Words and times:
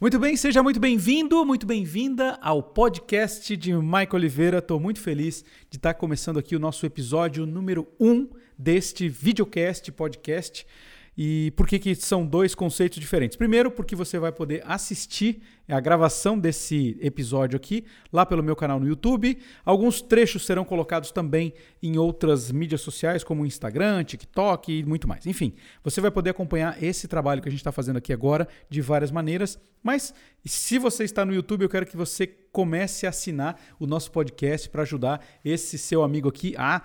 Muito 0.00 0.16
bem, 0.16 0.36
seja 0.36 0.62
muito 0.62 0.78
bem-vindo, 0.78 1.44
muito 1.44 1.66
bem-vinda 1.66 2.38
ao 2.40 2.62
podcast 2.62 3.56
de 3.56 3.72
Mike 3.74 4.14
Oliveira. 4.14 4.58
Estou 4.58 4.78
muito 4.78 5.00
feliz 5.00 5.44
de 5.68 5.76
estar 5.76 5.92
começando 5.94 6.38
aqui 6.38 6.54
o 6.54 6.60
nosso 6.60 6.86
episódio 6.86 7.44
número 7.44 7.84
1 7.98 8.08
um 8.08 8.28
deste 8.56 9.08
videocast, 9.08 9.90
podcast. 9.90 10.64
E 11.20 11.50
por 11.56 11.66
que, 11.66 11.80
que 11.80 11.96
são 11.96 12.24
dois 12.24 12.54
conceitos 12.54 13.00
diferentes? 13.00 13.36
Primeiro, 13.36 13.72
porque 13.72 13.96
você 13.96 14.20
vai 14.20 14.30
poder 14.30 14.62
assistir 14.64 15.42
a 15.68 15.80
gravação 15.80 16.38
desse 16.38 16.96
episódio 17.00 17.56
aqui 17.56 17.84
lá 18.12 18.24
pelo 18.24 18.40
meu 18.40 18.54
canal 18.54 18.78
no 18.78 18.86
YouTube. 18.86 19.36
Alguns 19.64 20.00
trechos 20.00 20.46
serão 20.46 20.64
colocados 20.64 21.10
também 21.10 21.52
em 21.82 21.98
outras 21.98 22.52
mídias 22.52 22.82
sociais, 22.82 23.24
como 23.24 23.44
Instagram, 23.44 24.04
TikTok 24.04 24.72
e 24.72 24.84
muito 24.84 25.08
mais. 25.08 25.26
Enfim, 25.26 25.54
você 25.82 26.00
vai 26.00 26.12
poder 26.12 26.30
acompanhar 26.30 26.80
esse 26.80 27.08
trabalho 27.08 27.42
que 27.42 27.48
a 27.48 27.50
gente 27.50 27.60
está 27.60 27.72
fazendo 27.72 27.96
aqui 27.96 28.12
agora 28.12 28.46
de 28.70 28.80
várias 28.80 29.10
maneiras. 29.10 29.58
Mas 29.82 30.14
se 30.44 30.78
você 30.78 31.02
está 31.02 31.24
no 31.24 31.34
YouTube, 31.34 31.62
eu 31.62 31.68
quero 31.68 31.84
que 31.84 31.96
você 31.96 32.26
comece 32.26 33.06
a 33.06 33.10
assinar 33.10 33.60
o 33.78 33.86
nosso 33.86 34.10
podcast 34.10 34.68
para 34.70 34.82
ajudar 34.82 35.24
esse 35.44 35.76
seu 35.78 36.02
amigo 36.02 36.28
aqui 36.28 36.54
a 36.56 36.82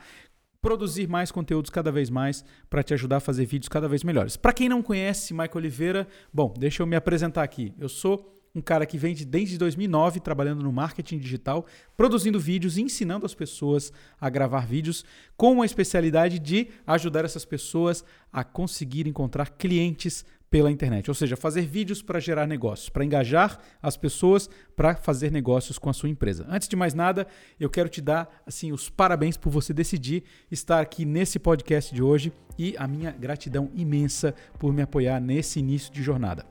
produzir 0.64 1.10
mais 1.10 1.30
conteúdos 1.30 1.70
cada 1.70 1.92
vez 1.92 2.10
mais 2.10 2.44
para 2.70 2.82
te 2.82 2.94
ajudar 2.94 3.18
a 3.18 3.20
fazer 3.20 3.46
vídeos 3.46 3.68
cada 3.68 3.88
vez 3.88 4.02
melhores. 4.02 4.38
Para 4.38 4.54
quem 4.54 4.70
não 4.70 4.82
conhece 4.82 5.34
Michael 5.34 5.58
Oliveira, 5.58 6.08
bom, 6.34 6.54
deixa 6.58 6.82
eu 6.82 6.88
me 6.88 6.96
apresentar 6.96 7.44
aqui. 7.44 7.74
Eu 7.78 7.90
sou 7.90 8.34
um 8.56 8.62
cara 8.62 8.86
que 8.86 8.98
vem 8.98 9.14
de, 9.14 9.26
desde 9.26 9.58
2009 9.58 10.22
trabalhando 10.22 10.64
no 10.64 10.72
marketing 10.72 11.18
digital, 11.18 11.66
produzindo 11.98 12.40
vídeos 12.40 12.78
e 12.78 12.82
ensinando 12.82 13.26
as 13.26 13.34
pessoas 13.34 13.92
a 14.22 14.30
gravar 14.30 14.66
vídeos 14.66 15.04
com 15.36 15.62
a 15.62 15.66
especialidade 15.66 16.40
de 16.40 16.70
ajudar 16.88 17.26
essas 17.26 17.44
pessoas 17.44 18.06
a 18.32 18.44
conseguir 18.44 19.06
encontrar 19.06 19.50
clientes 19.50 20.24
pela 20.54 20.72
internet, 20.72 21.10
ou 21.10 21.16
seja, 21.16 21.36
fazer 21.36 21.64
vídeos 21.64 22.04
para 22.04 22.20
gerar 22.20 22.46
negócios, 22.46 22.88
para 22.88 23.04
engajar 23.04 23.58
as 23.82 23.98
pessoas 23.98 24.48
para 24.76 24.94
fazer 24.96 25.32
negócios 25.32 25.80
com 25.80 25.90
a 25.90 25.94
sua 25.94 26.10
empresa. 26.10 26.46
Antes 26.48 26.68
de 26.68 26.76
mais 26.76 26.94
nada, 26.94 27.26
eu 27.60 27.72
quero 27.72 27.90
te 27.90 28.00
dar 28.00 28.30
assim 28.46 28.72
os 28.72 28.88
parabéns 28.88 29.36
por 29.36 29.50
você 29.50 29.74
decidir 29.74 30.22
estar 30.52 30.80
aqui 30.80 31.06
nesse 31.06 31.40
podcast 31.40 31.92
de 31.92 32.04
hoje 32.04 32.32
e 32.56 32.76
a 32.78 32.88
minha 32.88 33.10
gratidão 33.10 33.72
imensa 33.74 34.36
por 34.60 34.72
me 34.72 34.84
apoiar 34.84 35.20
nesse 35.20 35.58
início 35.58 35.92
de 35.92 36.04
jornada. 36.04 36.46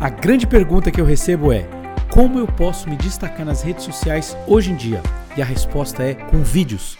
A 0.00 0.10
grande 0.10 0.44
pergunta 0.44 0.90
que 0.90 1.00
eu 1.00 1.04
recebo 1.04 1.52
é: 1.52 1.68
como 2.12 2.40
eu 2.40 2.48
posso 2.48 2.90
me 2.90 2.96
destacar 2.96 3.46
nas 3.46 3.62
redes 3.62 3.84
sociais 3.84 4.36
hoje 4.48 4.72
em 4.72 4.76
dia? 4.76 5.00
E 5.36 5.42
a 5.42 5.44
resposta 5.44 6.02
é 6.02 6.14
com 6.14 6.42
vídeos. 6.42 6.98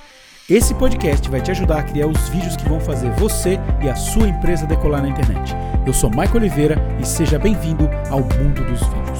Esse 0.48 0.72
podcast 0.76 1.28
vai 1.28 1.42
te 1.42 1.50
ajudar 1.50 1.80
a 1.80 1.82
criar 1.82 2.06
os 2.06 2.28
vídeos 2.28 2.56
que 2.56 2.68
vão 2.68 2.78
fazer 2.78 3.10
você 3.14 3.58
e 3.82 3.88
a 3.88 3.96
sua 3.96 4.28
empresa 4.28 4.64
decolar 4.64 5.02
na 5.02 5.08
internet. 5.08 5.52
Eu 5.84 5.92
sou 5.92 6.08
Michael 6.08 6.36
Oliveira 6.36 6.76
e 7.00 7.04
seja 7.04 7.36
bem-vindo 7.36 7.88
ao 8.08 8.20
mundo 8.20 8.64
dos 8.64 8.78
vídeos. 8.78 9.18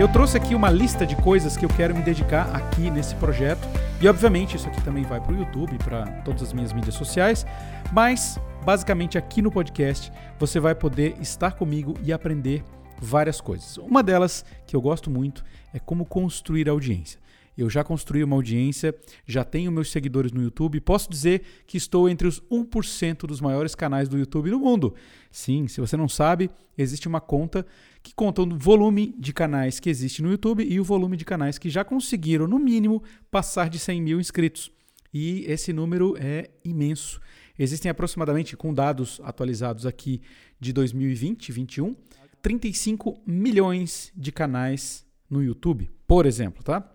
Eu 0.00 0.08
trouxe 0.08 0.36
aqui 0.36 0.52
uma 0.52 0.68
lista 0.68 1.06
de 1.06 1.14
coisas 1.14 1.56
que 1.56 1.64
eu 1.64 1.68
quero 1.68 1.94
me 1.94 2.02
dedicar 2.02 2.52
aqui 2.52 2.90
nesse 2.90 3.14
projeto. 3.14 3.68
E 4.00 4.08
obviamente 4.08 4.56
isso 4.56 4.66
aqui 4.66 4.82
também 4.82 5.04
vai 5.04 5.20
para 5.20 5.32
o 5.32 5.38
YouTube, 5.38 5.78
para 5.78 6.06
todas 6.24 6.42
as 6.42 6.52
minhas 6.52 6.72
mídias 6.72 6.96
sociais. 6.96 7.46
Mas 7.92 8.36
basicamente 8.64 9.16
aqui 9.16 9.40
no 9.40 9.52
podcast 9.52 10.12
você 10.40 10.58
vai 10.58 10.74
poder 10.74 11.14
estar 11.20 11.52
comigo 11.52 11.94
e 12.02 12.12
aprender 12.12 12.64
várias 13.00 13.40
coisas. 13.40 13.76
Uma 13.76 14.02
delas 14.02 14.44
que 14.66 14.74
eu 14.74 14.80
gosto 14.80 15.08
muito 15.08 15.44
é 15.72 15.78
como 15.78 16.04
construir 16.04 16.68
audiência. 16.68 17.20
Eu 17.60 17.68
já 17.68 17.84
construí 17.84 18.24
uma 18.24 18.36
audiência, 18.36 18.94
já 19.26 19.44
tenho 19.44 19.70
meus 19.70 19.90
seguidores 19.90 20.32
no 20.32 20.42
YouTube. 20.42 20.80
Posso 20.80 21.10
dizer 21.10 21.42
que 21.66 21.76
estou 21.76 22.08
entre 22.08 22.26
os 22.26 22.40
1% 22.50 23.26
dos 23.26 23.40
maiores 23.40 23.74
canais 23.74 24.08
do 24.08 24.18
YouTube 24.18 24.50
no 24.50 24.58
mundo. 24.58 24.94
Sim, 25.30 25.68
se 25.68 25.80
você 25.80 25.96
não 25.96 26.08
sabe, 26.08 26.50
existe 26.76 27.06
uma 27.06 27.20
conta 27.20 27.66
que 28.02 28.14
conta 28.14 28.40
o 28.40 28.58
volume 28.58 29.14
de 29.18 29.32
canais 29.32 29.78
que 29.78 29.90
existe 29.90 30.22
no 30.22 30.30
YouTube 30.30 30.64
e 30.64 30.80
o 30.80 30.84
volume 30.84 31.18
de 31.18 31.24
canais 31.24 31.58
que 31.58 31.68
já 31.68 31.84
conseguiram, 31.84 32.46
no 32.46 32.58
mínimo, 32.58 33.02
passar 33.30 33.68
de 33.68 33.78
100 33.78 34.00
mil 34.00 34.18
inscritos. 34.18 34.72
E 35.12 35.44
esse 35.46 35.72
número 35.72 36.16
é 36.18 36.48
imenso. 36.64 37.20
Existem 37.58 37.90
aproximadamente, 37.90 38.56
com 38.56 38.72
dados 38.72 39.20
atualizados 39.22 39.84
aqui 39.84 40.22
de 40.58 40.72
2020, 40.72 41.48
2021, 41.48 41.94
35 42.40 43.20
milhões 43.26 44.10
de 44.16 44.32
canais 44.32 45.04
no 45.28 45.42
YouTube, 45.42 45.90
por 46.06 46.24
exemplo, 46.24 46.62
tá? 46.62 46.90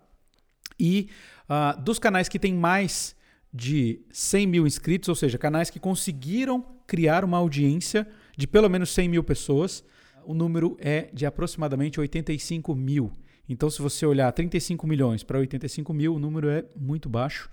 E 0.80 1.09
uh, 1.50 1.81
dos 1.81 2.00
canais 2.00 2.28
que 2.28 2.40
têm 2.40 2.53
mais 2.53 3.16
de 3.53 4.02
100 4.12 4.47
mil 4.47 4.68
inscritos, 4.68 5.08
ou 5.08 5.16
seja, 5.16 5.38
canais 5.38 5.69
que 5.69 5.80
conseguiram 5.80 6.63
criar 6.86 7.24
uma 7.24 7.38
audiência 7.38 8.08
de 8.38 8.46
pelo 8.46 8.69
menos 8.69 8.90
100 8.90 9.09
mil 9.09 9.24
pessoas, 9.24 9.84
o 10.25 10.34
número 10.34 10.75
é 10.80 11.09
de 11.14 11.25
aproximadamente 11.25 12.00
85 12.00 12.75
mil. 12.75 13.12
Então, 13.47 13.69
se 13.69 13.81
você 13.81 14.06
olhar 14.06 14.31
35 14.31 14.85
milhões 14.88 15.24
para 15.24 15.38
85 15.38 15.94
mil, 15.94 16.16
o 16.16 16.19
número 16.19 16.50
é 16.50 16.66
muito 16.75 17.08
baixo 17.08 17.50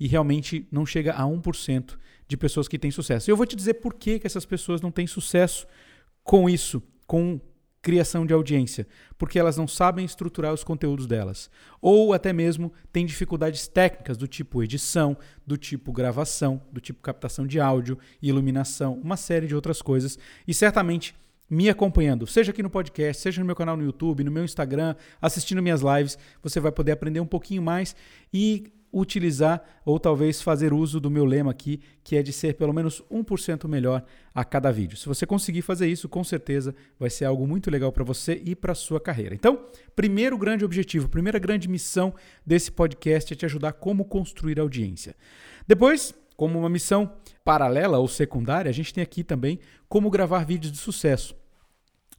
e 0.00 0.06
realmente 0.06 0.66
não 0.72 0.84
chega 0.84 1.12
a 1.12 1.22
1% 1.22 1.96
de 2.26 2.36
pessoas 2.36 2.66
que 2.66 2.78
têm 2.78 2.90
sucesso. 2.90 3.30
Eu 3.30 3.36
vou 3.36 3.46
te 3.46 3.54
dizer 3.54 3.74
por 3.74 3.94
que, 3.94 4.18
que 4.18 4.26
essas 4.26 4.44
pessoas 4.44 4.80
não 4.80 4.90
têm 4.90 5.06
sucesso 5.06 5.66
com 6.22 6.48
isso, 6.48 6.82
com 7.06 7.38
criação 7.84 8.24
de 8.24 8.32
audiência, 8.32 8.86
porque 9.18 9.38
elas 9.38 9.58
não 9.58 9.68
sabem 9.68 10.06
estruturar 10.06 10.54
os 10.54 10.64
conteúdos 10.64 11.06
delas, 11.06 11.50
ou 11.82 12.14
até 12.14 12.32
mesmo 12.32 12.72
têm 12.90 13.04
dificuldades 13.04 13.68
técnicas 13.68 14.16
do 14.16 14.26
tipo 14.26 14.62
edição, 14.62 15.14
do 15.46 15.58
tipo 15.58 15.92
gravação, 15.92 16.62
do 16.72 16.80
tipo 16.80 17.02
captação 17.02 17.46
de 17.46 17.60
áudio, 17.60 17.98
iluminação, 18.22 18.94
uma 18.94 19.18
série 19.18 19.46
de 19.46 19.54
outras 19.54 19.82
coisas, 19.82 20.18
e 20.48 20.54
certamente 20.54 21.14
me 21.48 21.68
acompanhando, 21.68 22.26
seja 22.26 22.52
aqui 22.52 22.62
no 22.62 22.70
podcast, 22.70 23.22
seja 23.22 23.38
no 23.38 23.46
meu 23.46 23.54
canal 23.54 23.76
no 23.76 23.84
YouTube, 23.84 24.24
no 24.24 24.30
meu 24.30 24.44
Instagram, 24.44 24.94
assistindo 25.20 25.62
minhas 25.62 25.82
lives, 25.82 26.18
você 26.42 26.58
vai 26.58 26.72
poder 26.72 26.92
aprender 26.92 27.20
um 27.20 27.26
pouquinho 27.26 27.62
mais 27.62 27.94
e 28.32 28.72
utilizar 28.94 29.62
ou 29.84 29.98
talvez 29.98 30.40
fazer 30.40 30.72
uso 30.72 31.00
do 31.00 31.10
meu 31.10 31.24
lema 31.24 31.50
aqui, 31.50 31.80
que 32.02 32.16
é 32.16 32.22
de 32.22 32.32
ser 32.32 32.54
pelo 32.54 32.72
menos 32.72 33.02
1% 33.10 33.66
melhor 33.68 34.04
a 34.34 34.44
cada 34.44 34.70
vídeo. 34.70 34.96
Se 34.96 35.06
você 35.06 35.26
conseguir 35.26 35.62
fazer 35.62 35.88
isso, 35.88 36.08
com 36.08 36.22
certeza 36.22 36.74
vai 36.98 37.10
ser 37.10 37.24
algo 37.24 37.46
muito 37.46 37.70
legal 37.70 37.90
para 37.90 38.04
você 38.04 38.40
e 38.44 38.54
para 38.54 38.74
sua 38.74 39.00
carreira. 39.00 39.34
Então, 39.34 39.66
primeiro 39.96 40.38
grande 40.38 40.64
objetivo, 40.64 41.08
primeira 41.08 41.38
grande 41.38 41.68
missão 41.68 42.14
desse 42.46 42.70
podcast 42.70 43.32
é 43.32 43.36
te 43.36 43.44
ajudar 43.44 43.72
como 43.72 44.04
construir 44.04 44.60
audiência. 44.60 45.16
Depois, 45.66 46.14
como 46.36 46.58
uma 46.58 46.68
missão 46.68 47.12
paralela 47.44 47.98
ou 47.98 48.08
secundária, 48.08 48.68
a 48.68 48.74
gente 48.74 48.92
tem 48.92 49.02
aqui 49.02 49.24
também 49.24 49.58
como 49.88 50.10
gravar 50.10 50.44
vídeos 50.44 50.72
de 50.72 50.78
sucesso. 50.78 51.34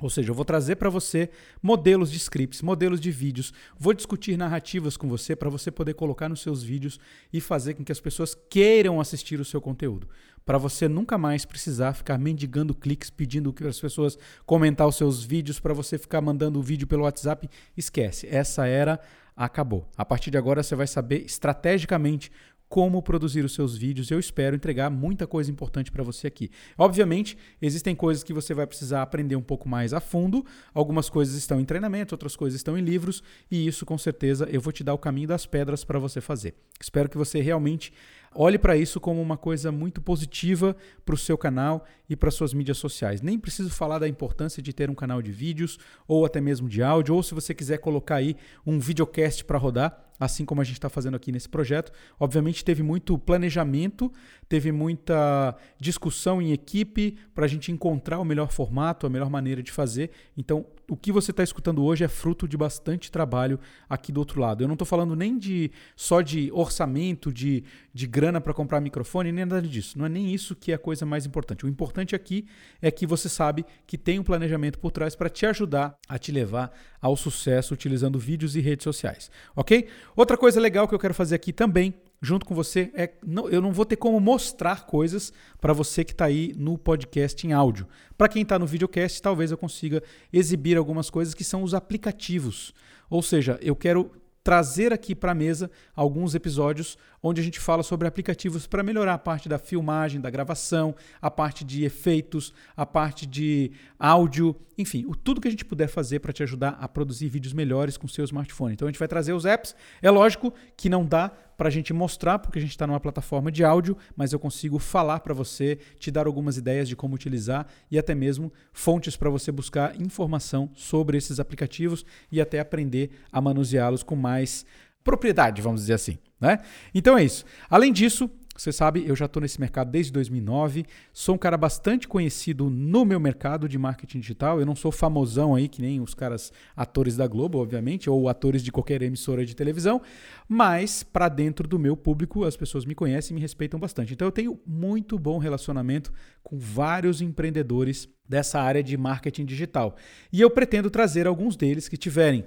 Ou 0.01 0.09
seja, 0.09 0.29
eu 0.29 0.35
vou 0.35 0.44
trazer 0.44 0.75
para 0.75 0.89
você 0.89 1.29
modelos 1.61 2.11
de 2.11 2.17
scripts, 2.17 2.61
modelos 2.61 3.00
de 3.00 3.11
vídeos, 3.11 3.53
vou 3.78 3.94
discutir 3.94 4.38
narrativas 4.38 4.97
com 4.97 5.07
você 5.07 5.35
para 5.35 5.50
você 5.50 5.72
poder 5.72 5.94
colocar 5.94 6.28
nos 6.28 6.41
seus 6.41 6.61
vídeos 6.61 7.00
e 7.31 7.39
fazer 7.39 7.75
com 7.75 7.83
que 7.83 7.91
as 7.91 8.00
pessoas 8.01 8.35
queiram 8.50 9.00
assistir 9.00 9.39
o 9.39 9.45
seu 9.45 9.61
conteúdo. 9.61 10.09
Para 10.45 10.57
você 10.57 10.88
nunca 10.88 11.17
mais 11.17 11.45
precisar 11.45 11.94
ficar 11.94 12.19
mendigando 12.19 12.75
cliques, 12.75 13.09
pedindo 13.09 13.53
que 13.53 13.66
as 13.66 13.79
pessoas 13.79 14.17
comentar 14.45 14.85
os 14.85 14.95
seus 14.95 15.23
vídeos, 15.23 15.59
para 15.59 15.73
você 15.73 15.97
ficar 15.97 16.22
mandando 16.22 16.59
o 16.59 16.62
vídeo 16.62 16.85
pelo 16.85 17.03
WhatsApp. 17.03 17.50
Esquece, 17.75 18.27
essa 18.27 18.67
era 18.67 19.00
acabou. 19.35 19.89
A 19.97 20.06
partir 20.06 20.31
de 20.31 20.38
agora 20.38 20.63
você 20.63 20.75
vai 20.75 20.88
saber 20.88 21.25
estrategicamente 21.25 22.31
como 22.67 23.01
produzir 23.01 23.45
os 23.45 23.53
seus 23.53 23.77
vídeos. 23.77 24.09
Eu 24.11 24.19
espero 24.19 24.55
entregar 24.55 24.89
muita 24.89 25.27
coisa 25.27 25.51
importante 25.51 25.91
para 25.91 26.03
você 26.03 26.27
aqui. 26.27 26.49
Obviamente, 26.77 27.37
existem 27.61 27.95
coisas 27.95 28.23
que 28.23 28.33
você 28.33 28.53
vai 28.53 28.65
precisar 28.65 29.01
aprender 29.01 29.35
um 29.35 29.41
pouco 29.41 29.69
mais 29.69 29.93
a 29.93 29.99
fundo. 29.99 30.45
Algumas 30.73 31.09
coisas 31.09 31.35
estão 31.35 31.59
em 31.59 31.65
treinamento, 31.65 32.13
outras 32.13 32.35
coisas 32.35 32.57
estão 32.57 32.77
em 32.77 32.81
livros, 32.81 33.23
e 33.49 33.67
isso 33.67 33.85
com 33.85 33.97
certeza 33.97 34.47
eu 34.51 34.61
vou 34.61 34.73
te 34.73 34.83
dar 34.83 34.93
o 34.93 34.97
caminho 34.97 35.27
das 35.27 35.45
pedras 35.45 35.83
para 35.83 35.99
você 35.99 36.19
fazer. 36.19 36.55
Espero 36.79 37.09
que 37.09 37.17
você 37.17 37.39
realmente 37.39 37.93
olhe 38.33 38.59
para 38.59 38.75
isso 38.75 38.99
como 38.99 39.21
uma 39.21 39.37
coisa 39.37 39.71
muito 39.71 40.01
positiva 40.01 40.75
para 41.05 41.15
o 41.15 41.17
seu 41.17 41.37
canal 41.37 41.85
e 42.09 42.15
para 42.15 42.29
suas 42.29 42.53
mídias 42.53 42.77
sociais. 42.77 43.21
Nem 43.21 43.39
preciso 43.39 43.69
falar 43.69 44.00
da 44.00 44.07
importância 44.07 44.61
de 44.61 44.73
ter 44.73 44.89
um 44.89 44.95
canal 44.95 45.21
de 45.21 45.31
vídeos 45.31 45.79
ou 46.06 46.25
até 46.25 46.41
mesmo 46.41 46.68
de 46.68 46.83
áudio, 46.83 47.15
ou 47.15 47.23
se 47.23 47.33
você 47.33 47.53
quiser 47.53 47.77
colocar 47.77 48.15
aí 48.15 48.35
um 48.65 48.77
videocast 48.77 49.45
para 49.45 49.57
rodar, 49.57 50.05
assim 50.19 50.45
como 50.45 50.62
a 50.62 50.63
gente 50.63 50.75
está 50.75 50.89
fazendo 50.89 51.15
aqui 51.15 51.31
nesse 51.31 51.50
projeto. 51.50 51.91
Obviamente 52.19 52.63
teve 52.63 52.83
muito 52.83 53.17
planejamento, 53.17 54.12
teve 54.47 54.71
muita 54.71 55.56
discussão 55.79 56.41
em 56.41 56.51
equipe 56.51 57.17
para 57.33 57.45
a 57.45 57.47
gente 57.47 57.71
encontrar 57.71 58.19
o 58.19 58.25
melhor 58.25 58.51
formato, 58.51 59.06
a 59.06 59.09
melhor 59.09 59.29
maneira 59.29 59.62
de 59.62 59.71
fazer. 59.71 60.12
Então, 60.38 60.65
o 60.89 60.95
que 60.95 61.11
você 61.11 61.31
está 61.31 61.43
escutando 61.43 61.83
hoje 61.83 62.03
é 62.03 62.07
fruto 62.07 62.47
de 62.47 62.55
bastante 62.57 63.11
trabalho 63.11 63.59
aqui 63.89 64.11
do 64.11 64.19
outro 64.19 64.39
lado. 64.39 64.63
Eu 64.63 64.67
não 64.67 64.75
estou 64.75 64.85
falando 64.85 65.15
nem 65.15 65.37
de 65.37 65.71
só 65.95 66.21
de 66.21 66.51
orçamento, 66.51 67.33
de, 67.33 67.63
de 67.93 68.07
grana 68.07 68.39
para 68.39 68.53
comprar 68.53 68.79
microfone, 68.79 69.31
nem 69.31 69.45
nada 69.45 69.61
disso. 69.61 69.97
Não 69.97 70.05
é 70.05 70.09
nem 70.09 70.33
isso 70.33 70.55
que 70.55 70.71
é 70.71 70.75
a 70.75 70.79
coisa 70.79 71.05
mais 71.05 71.25
importante. 71.25 71.65
O 71.65 71.69
importante 71.69 72.15
aqui 72.15 72.45
é 72.81 72.91
que 72.91 73.05
você 73.05 73.27
sabe 73.27 73.65
que 73.87 73.97
tem 73.97 74.19
um 74.19 74.23
planejamento 74.23 74.79
por 74.79 74.91
trás 74.91 75.15
para 75.15 75.29
te 75.29 75.45
ajudar 75.45 75.97
a 76.07 76.17
te 76.17 76.31
levar 76.31 76.71
ao 77.01 77.15
sucesso 77.15 77.73
utilizando 77.73 78.19
vídeos 78.19 78.55
e 78.55 78.61
redes 78.61 78.83
sociais, 78.83 79.29
ok? 79.55 79.87
Outra 80.15 80.37
coisa 80.37 80.59
legal 80.59 80.87
que 80.87 80.95
eu 80.95 80.99
quero 80.99 81.13
fazer 81.13 81.35
aqui 81.35 81.53
também 81.53 81.93
junto 82.25 82.45
com 82.45 82.56
você. 82.56 82.92
É, 82.94 83.13
não, 83.25 83.48
eu 83.50 83.62
não 83.62 83.72
vou 83.72 83.86
ter 83.86 83.95
como 83.95 84.19
mostrar 84.19 84.86
coisas 84.86 85.31
para 85.62 85.72
você 85.72 86.04
que 86.04 86.12
está 86.12 86.25
aí 86.25 86.54
no 86.57 86.77
podcast 86.77 87.45
em 87.45 87.54
áudio. 87.54 87.88
Para 88.18 88.27
quem 88.27 88.42
está 88.42 88.57
no 88.57 88.66
videocast, 88.66 89.22
talvez 89.22 89.51
eu 89.51 89.57
consiga 89.57 90.04
exibir 90.33 90.77
algumas 90.77 91.10
coisas 91.10 91.33
que 91.33 91.44
são 91.44 91.63
os 91.63 91.74
aplicativos. 91.74 92.74
Ou 93.10 93.22
seja, 93.22 93.60
eu 93.62 93.75
quero 93.75 94.12
trazer 94.44 94.94
aqui 94.94 95.16
para 95.16 95.31
a 95.31 95.36
mesa 95.36 95.72
alguns 95.95 96.36
episódios 96.36 96.98
onde 97.27 97.42
a 97.42 97.44
gente 97.44 97.60
fala 97.60 97.81
sobre 97.81 98.07
aplicativos 98.07 98.68
para 98.68 98.83
melhorar 98.83 99.16
a 99.16 99.18
parte 99.18 99.50
da 99.50 99.57
filmagem, 99.57 100.22
da 100.22 100.30
gravação, 100.30 100.95
a 101.19 101.31
parte 101.31 101.63
de 101.63 101.83
efeitos, 101.83 102.54
a 102.77 102.86
parte 102.86 103.25
de 103.25 103.72
áudio, 103.98 104.56
enfim, 104.77 105.06
o, 105.07 105.16
tudo 105.16 105.42
que 105.42 105.48
a 105.48 105.51
gente 105.51 105.66
puder 105.66 105.88
fazer 105.88 106.19
para 106.19 106.31
te 106.31 106.44
ajudar 106.44 106.77
a 106.80 106.88
produzir 106.88 107.27
vídeos 107.27 107.51
melhores 107.51 107.98
com 107.98 108.07
seu 108.07 108.24
smartphone. 108.25 108.74
Então 108.74 108.88
a 108.88 108.92
gente 108.92 109.00
vai 109.00 109.07
trazer 109.07 109.33
os 109.33 109.44
apps. 109.44 109.75
É 110.04 110.12
lógico 110.12 110.54
que 110.77 110.88
não 110.88 111.04
dá 111.04 111.31
para 111.57 111.68
a 111.68 111.72
gente 111.72 111.92
mostrar, 111.94 112.38
porque 112.38 112.60
a 112.60 112.62
gente 112.62 112.72
está 112.72 112.86
numa 112.86 113.00
plataforma 113.00 113.51
de 113.51 113.63
áudio, 113.63 113.98
mas 114.16 114.31
eu 114.31 114.38
consigo 114.38 114.78
falar 114.78 115.21
para 115.21 115.33
você, 115.33 115.80
te 115.98 116.12
dar 116.12 116.28
algumas 116.28 116.57
ideias 116.57 116.88
de 116.88 116.95
como 116.95 117.16
utilizar 117.16 117.66
e 117.89 117.98
até 117.98 118.13
mesmo 118.13 118.54
fontes 118.71 119.16
para 119.16 119.31
você 119.31 119.51
buscar 119.51 120.00
informação 120.00 120.69
sobre 120.75 121.18
esses 121.18 121.39
aplicativos 121.39 122.06
e 122.31 122.39
até 122.39 122.60
aprender 122.60 123.10
a 123.31 123.42
manuseá-los 123.42 124.04
com 124.04 124.16
mais 124.16 124.63
propriedade, 125.04 125.62
vamos 125.62 125.81
dizer 125.81 125.94
assim. 125.94 126.18
Né? 126.39 126.59
Então 126.93 127.17
é 127.17 127.23
isso. 127.23 127.45
Além 127.69 127.93
disso, 127.93 128.29
você 128.57 128.71
sabe, 128.71 129.03
eu 129.05 129.15
já 129.17 129.25
estou 129.25 129.41
nesse 129.41 129.59
mercado 129.59 129.91
desde 129.91 130.13
2009, 130.13 130.85
sou 131.11 131.35
um 131.35 131.37
cara 131.37 131.57
bastante 131.57 132.07
conhecido 132.07 132.69
no 132.69 133.03
meu 133.03 133.19
mercado 133.19 133.67
de 133.67 133.77
marketing 133.77 134.21
digital. 134.21 134.59
Eu 134.59 134.65
não 134.65 134.75
sou 134.75 134.93
famosão 134.93 135.55
aí, 135.55 135.67
que 135.67 135.81
nem 135.81 135.99
os 135.99 136.13
caras 136.13 136.53
atores 136.73 137.17
da 137.17 137.27
Globo, 137.27 137.57
obviamente, 137.57 138.09
ou 138.09 138.29
atores 138.29 138.63
de 138.63 138.71
qualquer 138.71 139.01
emissora 139.01 139.45
de 139.45 139.53
televisão, 139.53 140.01
mas 140.47 141.03
para 141.03 141.27
dentro 141.27 141.67
do 141.67 141.77
meu 141.77 141.97
público 141.97 142.45
as 142.45 142.55
pessoas 142.55 142.85
me 142.85 142.95
conhecem 142.95 143.33
e 143.33 143.35
me 143.35 143.41
respeitam 143.41 143.77
bastante. 143.77 144.13
Então 144.13 144.27
eu 144.27 144.31
tenho 144.31 144.57
muito 144.65 145.19
bom 145.19 145.37
relacionamento 145.37 146.13
com 146.41 146.57
vários 146.57 147.19
empreendedores 147.21 148.07
dessa 148.27 148.61
área 148.61 148.81
de 148.81 148.95
marketing 148.95 149.43
digital. 149.43 149.97
E 150.31 150.39
eu 150.39 150.49
pretendo 150.49 150.89
trazer 150.89 151.27
alguns 151.27 151.57
deles 151.57 151.89
que 151.89 151.97
tiverem 151.97 152.45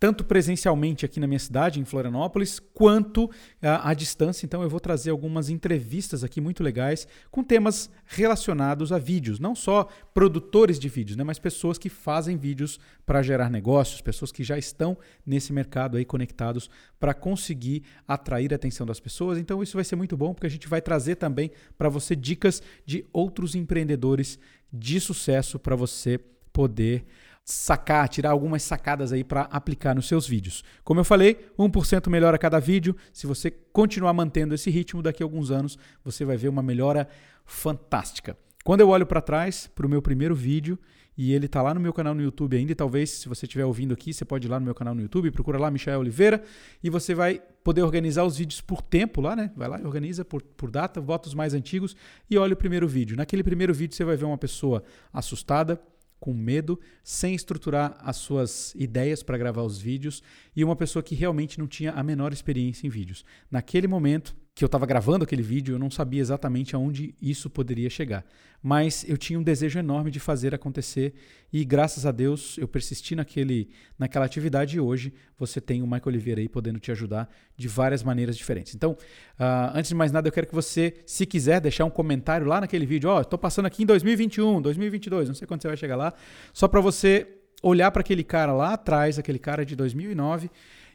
tanto 0.00 0.24
presencialmente 0.24 1.04
aqui 1.04 1.18
na 1.18 1.26
minha 1.26 1.38
cidade, 1.38 1.80
em 1.80 1.84
Florianópolis, 1.84 2.60
quanto 2.60 3.28
à, 3.60 3.90
à, 3.90 3.94
distância. 3.94 4.46
Então, 4.46 4.62
eu 4.62 4.70
vou 4.70 4.78
trazer 4.78 5.10
algumas 5.10 5.50
entrevistas 5.50 6.22
aqui 6.22 6.40
muito 6.40 6.62
legais 6.62 7.08
com 7.30 7.42
temas 7.42 7.90
relacionados 8.06 8.92
a 8.92 8.98
vídeos, 8.98 9.40
não 9.40 9.54
só 9.54 9.88
produtores 10.14 10.78
de 10.78 10.88
vídeos, 10.88 11.16
né, 11.16 11.24
mas 11.24 11.38
pessoas 11.38 11.78
que 11.78 11.88
fazem 11.88 12.36
vídeos 12.36 12.78
para 13.04 13.22
gerar 13.22 13.50
negócios, 13.50 14.00
pessoas 14.00 14.30
que 14.30 14.44
já 14.44 14.56
estão 14.56 14.96
nesse 15.26 15.52
mercado 15.52 15.96
aí 15.96 16.04
conectados 16.04 16.70
para 17.00 17.12
conseguir 17.12 17.82
atrair 18.06 18.52
a 18.52 18.56
atenção 18.56 18.86
das 18.86 19.00
pessoas. 19.00 19.36
Então, 19.36 19.62
isso 19.62 19.76
vai 19.76 19.84
ser 19.84 19.96
muito 19.96 20.16
bom 20.16 20.32
porque 20.32 20.46
a 20.46 20.50
gente 20.50 20.68
vai 20.68 20.80
trazer 20.80 21.16
também 21.16 21.50
para 21.76 21.88
você 21.88 22.14
dicas 22.14 22.62
de 22.86 23.04
outros 23.12 23.56
empreendedores 23.56 24.38
de 24.72 25.00
sucesso 25.00 25.58
para 25.58 25.74
você 25.74 26.20
poder 26.52 27.04
sacar, 27.50 28.06
tirar 28.10 28.32
algumas 28.32 28.62
sacadas 28.62 29.10
aí 29.10 29.24
para 29.24 29.44
aplicar 29.44 29.94
nos 29.94 30.06
seus 30.06 30.28
vídeos. 30.28 30.62
Como 30.84 31.00
eu 31.00 31.04
falei, 31.04 31.48
1% 31.58 32.10
melhor 32.10 32.34
a 32.34 32.38
cada 32.38 32.58
vídeo. 32.60 32.94
Se 33.10 33.26
você 33.26 33.50
continuar 33.50 34.12
mantendo 34.12 34.54
esse 34.54 34.68
ritmo, 34.68 35.00
daqui 35.00 35.22
a 35.22 35.26
alguns 35.26 35.50
anos 35.50 35.78
você 36.04 36.26
vai 36.26 36.36
ver 36.36 36.48
uma 36.48 36.62
melhora 36.62 37.08
fantástica. 37.46 38.36
Quando 38.62 38.82
eu 38.82 38.90
olho 38.90 39.06
para 39.06 39.22
trás, 39.22 39.66
para 39.74 39.86
o 39.86 39.88
meu 39.88 40.02
primeiro 40.02 40.34
vídeo, 40.34 40.78
e 41.16 41.32
ele 41.32 41.46
está 41.46 41.62
lá 41.62 41.72
no 41.72 41.80
meu 41.80 41.90
canal 41.90 42.14
no 42.14 42.20
YouTube 42.20 42.54
ainda, 42.54 42.72
e 42.72 42.74
talvez 42.74 43.08
se 43.08 43.30
você 43.30 43.46
estiver 43.46 43.64
ouvindo 43.64 43.94
aqui, 43.94 44.12
você 44.12 44.26
pode 44.26 44.46
ir 44.46 44.50
lá 44.50 44.60
no 44.60 44.66
meu 44.66 44.74
canal 44.74 44.94
no 44.94 45.00
YouTube, 45.00 45.30
procura 45.30 45.58
lá 45.58 45.70
Michael 45.70 46.00
Oliveira, 46.00 46.42
e 46.84 46.90
você 46.90 47.14
vai 47.14 47.40
poder 47.64 47.82
organizar 47.82 48.24
os 48.24 48.36
vídeos 48.36 48.60
por 48.60 48.82
tempo 48.82 49.22
lá, 49.22 49.34
né? 49.34 49.50
Vai 49.56 49.68
lá 49.68 49.80
e 49.80 49.84
organiza 49.86 50.22
por, 50.22 50.42
por 50.42 50.70
data, 50.70 51.00
bota 51.00 51.28
os 51.28 51.34
mais 51.34 51.54
antigos 51.54 51.96
e 52.30 52.36
olha 52.36 52.52
o 52.52 52.56
primeiro 52.56 52.86
vídeo. 52.86 53.16
Naquele 53.16 53.42
primeiro 53.42 53.72
vídeo 53.72 53.96
você 53.96 54.04
vai 54.04 54.16
ver 54.16 54.26
uma 54.26 54.36
pessoa 54.36 54.82
assustada, 55.10 55.80
com 56.18 56.34
medo, 56.34 56.78
sem 57.02 57.34
estruturar 57.34 57.96
as 58.00 58.16
suas 58.16 58.74
ideias 58.74 59.22
para 59.22 59.38
gravar 59.38 59.62
os 59.62 59.78
vídeos 59.78 60.22
e 60.54 60.64
uma 60.64 60.76
pessoa 60.76 61.02
que 61.02 61.14
realmente 61.14 61.58
não 61.58 61.66
tinha 61.66 61.92
a 61.92 62.02
menor 62.02 62.32
experiência 62.32 62.86
em 62.86 62.90
vídeos. 62.90 63.24
Naquele 63.50 63.86
momento, 63.86 64.36
que 64.58 64.64
eu 64.64 64.66
estava 64.66 64.84
gravando 64.86 65.22
aquele 65.22 65.40
vídeo, 65.40 65.76
eu 65.76 65.78
não 65.78 65.88
sabia 65.88 66.20
exatamente 66.20 66.74
aonde 66.74 67.14
isso 67.22 67.48
poderia 67.48 67.88
chegar. 67.88 68.24
Mas 68.60 69.08
eu 69.08 69.16
tinha 69.16 69.38
um 69.38 69.42
desejo 69.42 69.78
enorme 69.78 70.10
de 70.10 70.18
fazer 70.18 70.52
acontecer 70.52 71.14
e 71.52 71.64
graças 71.64 72.04
a 72.04 72.10
Deus 72.10 72.58
eu 72.58 72.66
persisti 72.66 73.14
naquele, 73.14 73.70
naquela 73.96 74.24
atividade 74.24 74.76
e 74.76 74.80
hoje 74.80 75.14
você 75.38 75.60
tem 75.60 75.80
o 75.80 75.84
Michael 75.84 76.08
Oliveira 76.08 76.40
aí 76.40 76.48
podendo 76.48 76.80
te 76.80 76.90
ajudar 76.90 77.32
de 77.56 77.68
várias 77.68 78.02
maneiras 78.02 78.36
diferentes. 78.36 78.74
Então, 78.74 78.94
uh, 79.38 79.70
antes 79.74 79.90
de 79.90 79.94
mais 79.94 80.10
nada, 80.10 80.26
eu 80.26 80.32
quero 80.32 80.48
que 80.48 80.54
você, 80.54 80.92
se 81.06 81.24
quiser, 81.24 81.60
deixar 81.60 81.84
um 81.84 81.90
comentário 81.90 82.44
lá 82.44 82.60
naquele 82.60 82.84
vídeo. 82.84 83.10
Ó, 83.10 83.18
oh, 83.18 83.20
estou 83.20 83.38
passando 83.38 83.66
aqui 83.66 83.84
em 83.84 83.86
2021, 83.86 84.60
2022, 84.60 85.28
não 85.28 85.36
sei 85.36 85.46
quando 85.46 85.62
você 85.62 85.68
vai 85.68 85.76
chegar 85.76 85.94
lá, 85.94 86.12
só 86.52 86.66
para 86.66 86.80
você 86.80 87.28
olhar 87.62 87.92
para 87.92 88.00
aquele 88.00 88.24
cara 88.24 88.52
lá 88.52 88.72
atrás, 88.72 89.20
aquele 89.20 89.38
cara 89.38 89.64
de 89.64 89.76
2009 89.76 90.50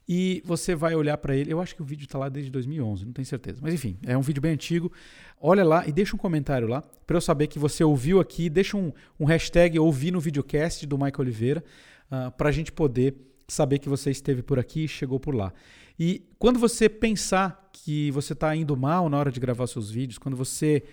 e 0.07 0.41
você 0.45 0.75
vai 0.75 0.95
olhar 0.95 1.17
para 1.17 1.35
ele. 1.35 1.51
Eu 1.51 1.61
acho 1.61 1.75
que 1.75 1.81
o 1.81 1.85
vídeo 1.85 2.05
está 2.05 2.17
lá 2.17 2.29
desde 2.29 2.51
2011, 2.51 3.05
não 3.05 3.13
tenho 3.13 3.25
certeza. 3.25 3.59
Mas 3.61 3.73
enfim, 3.73 3.97
é 4.05 4.17
um 4.17 4.21
vídeo 4.21 4.41
bem 4.41 4.53
antigo. 4.53 4.91
Olha 5.39 5.63
lá 5.63 5.87
e 5.87 5.91
deixa 5.91 6.15
um 6.15 6.19
comentário 6.19 6.67
lá 6.67 6.81
para 7.05 7.17
eu 7.17 7.21
saber 7.21 7.47
que 7.47 7.59
você 7.59 7.83
ouviu 7.83 8.19
aqui. 8.19 8.49
Deixa 8.49 8.75
um, 8.75 8.91
um 9.19 9.25
hashtag 9.25 9.79
ouvir 9.79 10.11
no 10.11 10.19
videocast 10.19 10.85
do 10.85 10.97
Michael 10.97 11.19
Oliveira 11.19 11.63
uh, 12.11 12.15
ah, 12.15 12.31
para 12.31 12.49
a 12.49 12.51
gente 12.51 12.71
poder 12.71 13.15
saber 13.47 13.79
que 13.79 13.89
você 13.89 14.11
esteve 14.11 14.41
por 14.41 14.59
aqui 14.59 14.85
e 14.85 14.87
chegou 14.87 15.19
por 15.19 15.35
lá. 15.35 15.53
E 15.99 16.27
quando 16.39 16.59
você 16.59 16.89
pensar 16.89 17.69
que 17.71 18.11
você 18.11 18.33
está 18.33 18.55
indo 18.55 18.75
mal 18.75 19.09
na 19.09 19.17
hora 19.17 19.31
de 19.31 19.39
gravar 19.39 19.67
seus 19.67 19.91
vídeos, 19.91 20.17
quando 20.17 20.35
você 20.35 20.83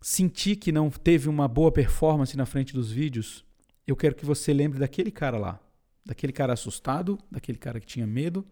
sentir 0.00 0.56
que 0.56 0.72
não 0.72 0.88
teve 0.90 1.28
uma 1.28 1.46
boa 1.46 1.70
performance 1.70 2.36
na 2.36 2.46
frente 2.46 2.72
dos 2.72 2.90
vídeos, 2.90 3.44
eu 3.86 3.96
quero 3.96 4.14
que 4.14 4.24
você 4.24 4.52
lembre 4.52 4.78
daquele 4.78 5.10
cara 5.10 5.36
lá, 5.36 5.60
daquele 6.10 6.32
cara 6.32 6.52
assustado, 6.52 7.16
daquele 7.30 7.56
cara 7.56 7.78
que 7.78 7.86
tinha 7.86 8.04
medo 8.04 8.44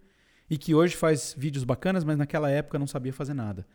e 0.48 0.56
que 0.56 0.76
hoje 0.76 0.94
faz 0.94 1.34
vídeos 1.36 1.64
bacanas, 1.64 2.04
mas 2.04 2.16
naquela 2.16 2.48
época 2.48 2.78
não 2.78 2.86
sabia 2.86 3.12
fazer 3.12 3.34
nada. 3.34 3.66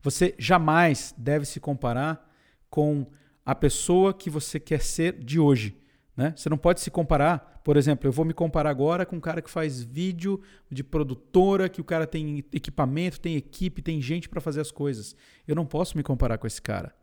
Você 0.00 0.32
jamais 0.38 1.12
deve 1.18 1.44
se 1.44 1.58
comparar 1.58 2.32
com 2.70 3.04
a 3.44 3.52
pessoa 3.52 4.14
que 4.14 4.30
você 4.30 4.60
quer 4.60 4.80
ser 4.80 5.18
de 5.18 5.40
hoje. 5.40 5.76
Né? 6.16 6.32
Você 6.36 6.48
não 6.48 6.56
pode 6.56 6.80
se 6.80 6.88
comparar, 6.88 7.60
por 7.64 7.76
exemplo, 7.76 8.06
eu 8.06 8.12
vou 8.12 8.24
me 8.24 8.32
comparar 8.32 8.70
agora 8.70 9.04
com 9.04 9.16
um 9.16 9.20
cara 9.20 9.42
que 9.42 9.50
faz 9.50 9.82
vídeo 9.82 10.40
de 10.70 10.84
produtora, 10.84 11.68
que 11.68 11.80
o 11.80 11.84
cara 11.84 12.06
tem 12.06 12.44
equipamento, 12.52 13.20
tem 13.20 13.34
equipe, 13.34 13.82
tem 13.82 14.00
gente 14.00 14.28
para 14.28 14.40
fazer 14.40 14.60
as 14.60 14.70
coisas. 14.70 15.16
Eu 15.48 15.56
não 15.56 15.66
posso 15.66 15.96
me 15.96 16.04
comparar 16.04 16.38
com 16.38 16.46
esse 16.46 16.62
cara. 16.62 16.94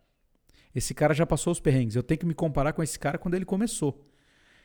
Esse 0.73 0.93
cara 0.93 1.13
já 1.13 1.25
passou 1.25 1.51
os 1.51 1.59
perrengues. 1.59 1.97
Eu 1.97 2.03
tenho 2.03 2.19
que 2.19 2.25
me 2.25 2.33
comparar 2.33 2.71
com 2.71 2.81
esse 2.81 2.97
cara 2.97 3.17
quando 3.17 3.33
ele 3.33 3.45
começou. 3.45 4.05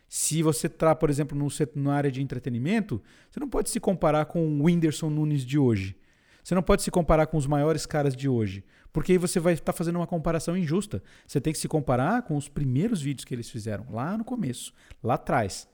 Se 0.09 0.43
você 0.43 0.67
está, 0.67 0.95
por 0.95 1.11
exemplo, 1.11 1.37
no, 1.37 1.49
na 1.75 1.95
área 1.95 2.11
de 2.11 2.23
entretenimento, 2.23 3.03
você 3.31 3.41
não 3.41 3.49
pode 3.49 3.71
se 3.71 3.81
comparar 3.81 4.27
com 4.27 4.47
o 4.47 4.65
Whindersson 4.65 5.11
Nunes 5.11 5.45
de 5.45 5.59
hoje. 5.59 5.97
Você 6.43 6.55
não 6.55 6.63
pode 6.63 6.83
se 6.83 6.91
comparar 6.91 7.27
com 7.27 7.39
os 7.39 7.47
maiores 7.47 7.87
caras 7.87 8.15
de 8.15 8.29
hoje, 8.29 8.63
porque 8.93 9.13
aí 9.13 9.19
você 9.19 9.41
vai 9.41 9.55
estar 9.55 9.73
tá 9.73 9.73
fazendo 9.73 9.97
uma 9.97 10.07
comparação 10.07 10.57
injusta. 10.57 11.03
Você 11.27 11.41
tem 11.41 11.53
que 11.53 11.59
se 11.59 11.67
comparar 11.67 12.23
com 12.23 12.37
os 12.37 12.49
primeiros 12.49 13.01
vídeos 13.01 13.25
que 13.25 13.35
eles 13.35 13.49
fizeram, 13.49 13.87
lá 13.91 14.17
no 14.17 14.25
começo, 14.25 14.73
lá 15.03 15.15
atrás. 15.15 15.67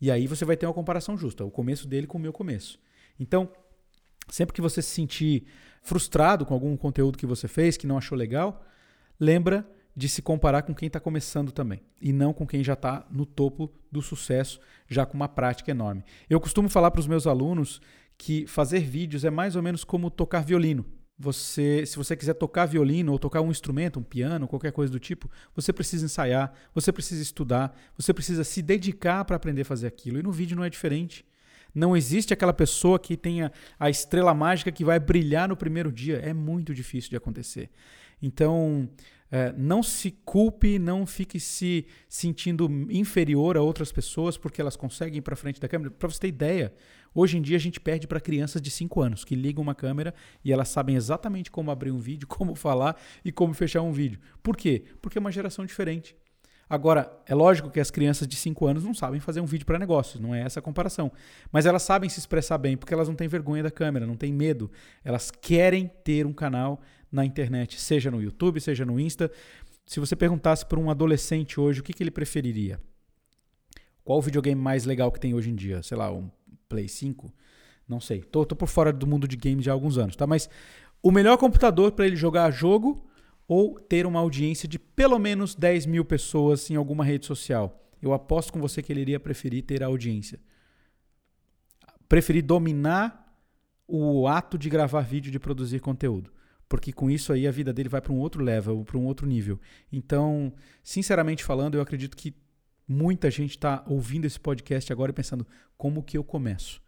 E 0.00 0.10
aí 0.10 0.28
você 0.28 0.44
vai 0.44 0.56
ter 0.56 0.66
uma 0.66 0.72
comparação 0.72 1.16
justa, 1.16 1.44
o 1.44 1.50
começo 1.50 1.88
dele 1.88 2.06
com 2.06 2.18
o 2.18 2.20
meu 2.20 2.32
começo. 2.32 2.78
Então, 3.18 3.50
sempre 4.28 4.54
que 4.54 4.60
você 4.60 4.80
se 4.80 4.90
sentir 4.90 5.44
frustrado 5.82 6.46
com 6.46 6.54
algum 6.54 6.76
conteúdo 6.76 7.18
que 7.18 7.26
você 7.26 7.48
fez, 7.48 7.76
que 7.76 7.86
não 7.86 7.98
achou 7.98 8.16
legal, 8.16 8.64
lembra 9.18 9.68
de 9.94 10.08
se 10.08 10.22
comparar 10.22 10.62
com 10.62 10.74
quem 10.74 10.86
está 10.86 10.98
começando 10.98 11.52
também 11.52 11.82
e 12.00 12.12
não 12.12 12.32
com 12.32 12.46
quem 12.46 12.64
já 12.64 12.72
está 12.72 13.06
no 13.10 13.26
topo 13.26 13.70
do 13.90 14.00
sucesso, 14.00 14.60
já 14.88 15.04
com 15.04 15.14
uma 15.14 15.28
prática 15.28 15.70
enorme. 15.70 16.04
Eu 16.28 16.40
costumo 16.40 16.68
falar 16.68 16.90
para 16.90 17.00
os 17.00 17.06
meus 17.06 17.26
alunos 17.26 17.80
que 18.16 18.46
fazer 18.46 18.80
vídeos 18.80 19.24
é 19.24 19.30
mais 19.30 19.56
ou 19.56 19.62
menos 19.62 19.84
como 19.84 20.10
tocar 20.10 20.44
violino. 20.44 20.84
Você, 21.18 21.84
se 21.86 21.96
você 21.96 22.16
quiser 22.16 22.34
tocar 22.34 22.66
violino 22.66 23.12
ou 23.12 23.18
tocar 23.18 23.42
um 23.42 23.50
instrumento, 23.50 24.00
um 24.00 24.02
piano, 24.02 24.48
qualquer 24.48 24.72
coisa 24.72 24.90
do 24.90 24.98
tipo, 24.98 25.30
você 25.54 25.72
precisa 25.72 26.04
ensaiar, 26.04 26.52
você 26.74 26.90
precisa 26.90 27.22
estudar, 27.22 27.76
você 27.96 28.12
precisa 28.12 28.42
se 28.44 28.62
dedicar 28.62 29.24
para 29.24 29.36
aprender 29.36 29.62
a 29.62 29.64
fazer 29.64 29.86
aquilo. 29.86 30.18
E 30.18 30.22
no 30.22 30.32
vídeo 30.32 30.56
não 30.56 30.64
é 30.64 30.70
diferente. 30.70 31.24
Não 31.74 31.96
existe 31.96 32.32
aquela 32.34 32.52
pessoa 32.52 32.98
que 32.98 33.16
tenha 33.16 33.52
a 33.78 33.88
estrela 33.88 34.34
mágica 34.34 34.72
que 34.72 34.84
vai 34.84 34.98
brilhar 34.98 35.48
no 35.48 35.56
primeiro 35.56 35.92
dia. 35.92 36.16
É 36.18 36.32
muito 36.32 36.74
difícil 36.74 37.10
de 37.10 37.16
acontecer. 37.16 37.70
Então, 38.20 38.88
é, 39.32 39.50
não 39.56 39.82
se 39.82 40.10
culpe, 40.10 40.78
não 40.78 41.06
fique 41.06 41.40
se 41.40 41.86
sentindo 42.06 42.68
inferior 42.90 43.56
a 43.56 43.62
outras 43.62 43.90
pessoas 43.90 44.36
porque 44.36 44.60
elas 44.60 44.76
conseguem 44.76 45.20
ir 45.20 45.22
para 45.22 45.34
frente 45.34 45.58
da 45.58 45.66
câmera. 45.66 45.90
Para 45.90 46.10
você 46.10 46.20
ter 46.20 46.28
ideia, 46.28 46.74
hoje 47.14 47.38
em 47.38 47.40
dia 47.40 47.56
a 47.56 47.60
gente 47.60 47.80
perde 47.80 48.06
para 48.06 48.20
crianças 48.20 48.60
de 48.60 48.70
5 48.70 49.00
anos 49.00 49.24
que 49.24 49.34
ligam 49.34 49.62
uma 49.62 49.74
câmera 49.74 50.12
e 50.44 50.52
elas 50.52 50.68
sabem 50.68 50.96
exatamente 50.96 51.50
como 51.50 51.70
abrir 51.70 51.90
um 51.90 51.98
vídeo, 51.98 52.28
como 52.28 52.54
falar 52.54 52.94
e 53.24 53.32
como 53.32 53.54
fechar 53.54 53.80
um 53.80 53.90
vídeo. 53.90 54.20
Por 54.42 54.54
quê? 54.54 54.84
Porque 55.00 55.16
é 55.16 55.20
uma 55.20 55.32
geração 55.32 55.64
diferente. 55.64 56.14
Agora, 56.68 57.10
é 57.26 57.34
lógico 57.34 57.70
que 57.70 57.80
as 57.80 57.90
crianças 57.90 58.28
de 58.28 58.36
5 58.36 58.66
anos 58.66 58.84
não 58.84 58.92
sabem 58.94 59.18
fazer 59.18 59.40
um 59.40 59.46
vídeo 59.46 59.64
para 59.64 59.78
negócios, 59.78 60.20
não 60.20 60.34
é 60.34 60.42
essa 60.42 60.60
a 60.60 60.62
comparação. 60.62 61.10
Mas 61.50 61.64
elas 61.64 61.82
sabem 61.82 62.08
se 62.08 62.18
expressar 62.18 62.58
bem 62.58 62.76
porque 62.76 62.92
elas 62.92 63.08
não 63.08 63.14
têm 63.14 63.28
vergonha 63.28 63.62
da 63.62 63.70
câmera, 63.70 64.06
não 64.06 64.16
têm 64.16 64.32
medo. 64.32 64.70
Elas 65.02 65.30
querem 65.30 65.90
ter 66.04 66.26
um 66.26 66.32
canal 66.32 66.80
na 67.12 67.24
internet, 67.24 67.78
seja 67.78 68.10
no 68.10 68.20
YouTube, 68.20 68.60
seja 68.60 68.84
no 68.84 68.98
Insta. 68.98 69.30
Se 69.86 70.00
você 70.00 70.16
perguntasse 70.16 70.64
para 70.64 70.80
um 70.80 70.90
adolescente 70.90 71.60
hoje 71.60 71.80
o 71.80 71.82
que, 71.82 71.92
que 71.92 72.02
ele 72.02 72.10
preferiria, 72.10 72.80
qual 74.02 74.18
o 74.18 74.22
videogame 74.22 74.60
mais 74.60 74.84
legal 74.84 75.12
que 75.12 75.20
tem 75.20 75.34
hoje 75.34 75.50
em 75.50 75.54
dia? 75.54 75.82
Sei 75.82 75.96
lá, 75.96 76.10
um 76.10 76.30
Play 76.68 76.88
5? 76.88 77.32
Não 77.86 78.00
sei. 78.00 78.22
Tô, 78.22 78.44
tô 78.46 78.56
por 78.56 78.68
fora 78.68 78.92
do 78.92 79.06
mundo 79.06 79.28
de 79.28 79.36
games 79.36 79.68
há 79.68 79.72
alguns 79.72 79.98
anos, 79.98 80.16
tá? 80.16 80.26
Mas 80.26 80.48
o 81.02 81.10
melhor 81.10 81.36
computador 81.36 81.92
para 81.92 82.06
ele 82.06 82.16
jogar 82.16 82.50
jogo 82.50 83.06
ou 83.46 83.78
ter 83.78 84.06
uma 84.06 84.20
audiência 84.20 84.66
de 84.66 84.78
pelo 84.78 85.18
menos 85.18 85.54
10 85.54 85.86
mil 85.86 86.04
pessoas 86.04 86.70
em 86.70 86.76
alguma 86.76 87.04
rede 87.04 87.26
social. 87.26 87.78
Eu 88.00 88.12
aposto 88.12 88.52
com 88.52 88.60
você 88.60 88.82
que 88.82 88.92
ele 88.92 89.02
iria 89.02 89.20
preferir 89.20 89.62
ter 89.62 89.82
a 89.82 89.86
audiência. 89.86 90.40
Preferir 92.08 92.42
dominar 92.42 93.22
o 93.86 94.26
ato 94.26 94.56
de 94.56 94.70
gravar 94.70 95.02
vídeo, 95.02 95.30
de 95.30 95.38
produzir 95.38 95.80
conteúdo. 95.80 96.32
Porque 96.72 96.90
com 96.90 97.10
isso 97.10 97.34
aí 97.34 97.46
a 97.46 97.50
vida 97.50 97.70
dele 97.70 97.90
vai 97.90 98.00
para 98.00 98.14
um 98.14 98.18
outro 98.18 98.42
level, 98.42 98.82
para 98.82 98.96
um 98.96 99.04
outro 99.04 99.26
nível. 99.26 99.60
Então, 99.92 100.50
sinceramente 100.82 101.44
falando, 101.44 101.74
eu 101.74 101.82
acredito 101.82 102.16
que 102.16 102.34
muita 102.88 103.30
gente 103.30 103.50
está 103.50 103.84
ouvindo 103.86 104.24
esse 104.24 104.40
podcast 104.40 104.90
agora 104.90 105.10
e 105.10 105.14
pensando 105.14 105.46
como 105.76 106.02
que 106.02 106.16
eu 106.16 106.24
começo. 106.24 106.82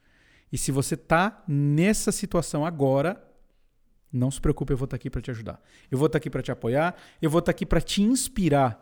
E 0.50 0.56
se 0.56 0.72
você 0.72 0.94
está 0.94 1.44
nessa 1.46 2.10
situação 2.10 2.64
agora, 2.64 3.22
não 4.10 4.30
se 4.30 4.40
preocupe, 4.40 4.72
eu 4.72 4.76
vou 4.78 4.86
estar 4.86 4.96
aqui 4.96 5.10
para 5.10 5.20
te 5.20 5.30
ajudar. 5.30 5.62
Eu 5.90 5.98
vou 5.98 6.06
estar 6.06 6.16
aqui 6.16 6.30
para 6.30 6.40
te 6.40 6.50
apoiar, 6.50 6.96
eu 7.20 7.28
vou 7.28 7.40
estar 7.40 7.50
aqui 7.50 7.66
para 7.66 7.82
te 7.82 8.00
inspirar 8.00 8.80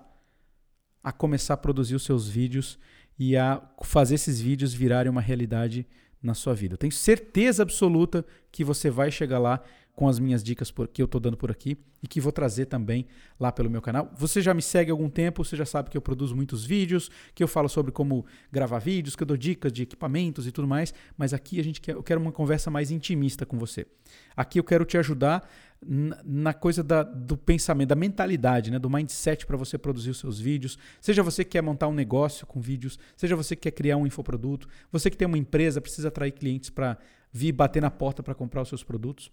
a 1.02 1.10
começar 1.10 1.54
a 1.54 1.56
produzir 1.56 1.96
os 1.96 2.04
seus 2.04 2.28
vídeos 2.28 2.78
e 3.18 3.36
a 3.36 3.60
fazer 3.82 4.14
esses 4.14 4.40
vídeos 4.40 4.72
virarem 4.72 5.10
uma 5.10 5.20
realidade 5.20 5.84
na 6.22 6.32
sua 6.32 6.54
vida. 6.54 6.74
Eu 6.74 6.78
tenho 6.78 6.92
certeza 6.92 7.64
absoluta 7.64 8.24
que 8.52 8.62
você 8.62 8.88
vai 8.88 9.10
chegar 9.10 9.40
lá 9.40 9.60
com 9.94 10.08
as 10.08 10.18
minhas 10.18 10.42
dicas 10.42 10.70
por, 10.70 10.88
que 10.88 11.02
eu 11.02 11.04
estou 11.04 11.20
dando 11.20 11.36
por 11.36 11.50
aqui 11.50 11.76
e 12.02 12.08
que 12.08 12.20
vou 12.20 12.32
trazer 12.32 12.66
também 12.66 13.06
lá 13.38 13.52
pelo 13.52 13.68
meu 13.68 13.82
canal. 13.82 14.10
Você 14.16 14.40
já 14.40 14.54
me 14.54 14.62
segue 14.62 14.90
há 14.90 14.94
algum 14.94 15.08
tempo, 15.08 15.44
você 15.44 15.54
já 15.54 15.66
sabe 15.66 15.90
que 15.90 15.96
eu 15.96 16.00
produzo 16.00 16.34
muitos 16.34 16.64
vídeos, 16.64 17.10
que 17.34 17.42
eu 17.44 17.48
falo 17.48 17.68
sobre 17.68 17.92
como 17.92 18.24
gravar 18.50 18.78
vídeos, 18.78 19.14
que 19.14 19.22
eu 19.22 19.26
dou 19.26 19.36
dicas 19.36 19.70
de 19.70 19.82
equipamentos 19.82 20.46
e 20.46 20.52
tudo 20.52 20.66
mais, 20.66 20.94
mas 21.16 21.34
aqui 21.34 21.60
a 21.60 21.64
gente 21.64 21.80
quer, 21.80 21.94
eu 21.94 22.02
quero 22.02 22.20
uma 22.20 22.32
conversa 22.32 22.70
mais 22.70 22.90
intimista 22.90 23.44
com 23.44 23.58
você. 23.58 23.86
Aqui 24.34 24.58
eu 24.58 24.64
quero 24.64 24.84
te 24.84 24.96
ajudar 24.96 25.46
na 26.24 26.54
coisa 26.54 26.82
da, 26.82 27.02
do 27.02 27.36
pensamento, 27.36 27.88
da 27.88 27.96
mentalidade, 27.96 28.70
né, 28.70 28.78
do 28.78 28.88
mindset 28.88 29.44
para 29.44 29.56
você 29.56 29.76
produzir 29.76 30.10
os 30.10 30.18
seus 30.18 30.40
vídeos. 30.40 30.78
Seja 31.00 31.22
você 31.22 31.44
que 31.44 31.50
quer 31.50 31.62
montar 31.62 31.88
um 31.88 31.94
negócio 31.94 32.46
com 32.46 32.60
vídeos, 32.60 32.98
seja 33.16 33.36
você 33.36 33.54
que 33.54 33.62
quer 33.62 33.72
criar 33.72 33.96
um 33.96 34.06
infoproduto, 34.06 34.68
você 34.90 35.10
que 35.10 35.16
tem 35.16 35.26
uma 35.26 35.38
empresa, 35.38 35.80
precisa 35.80 36.08
atrair 36.08 36.32
clientes 36.32 36.70
para 36.70 36.96
vir 37.32 37.52
bater 37.52 37.82
na 37.82 37.90
porta 37.90 38.22
para 38.22 38.34
comprar 38.34 38.62
os 38.62 38.68
seus 38.68 38.84
produtos. 38.84 39.30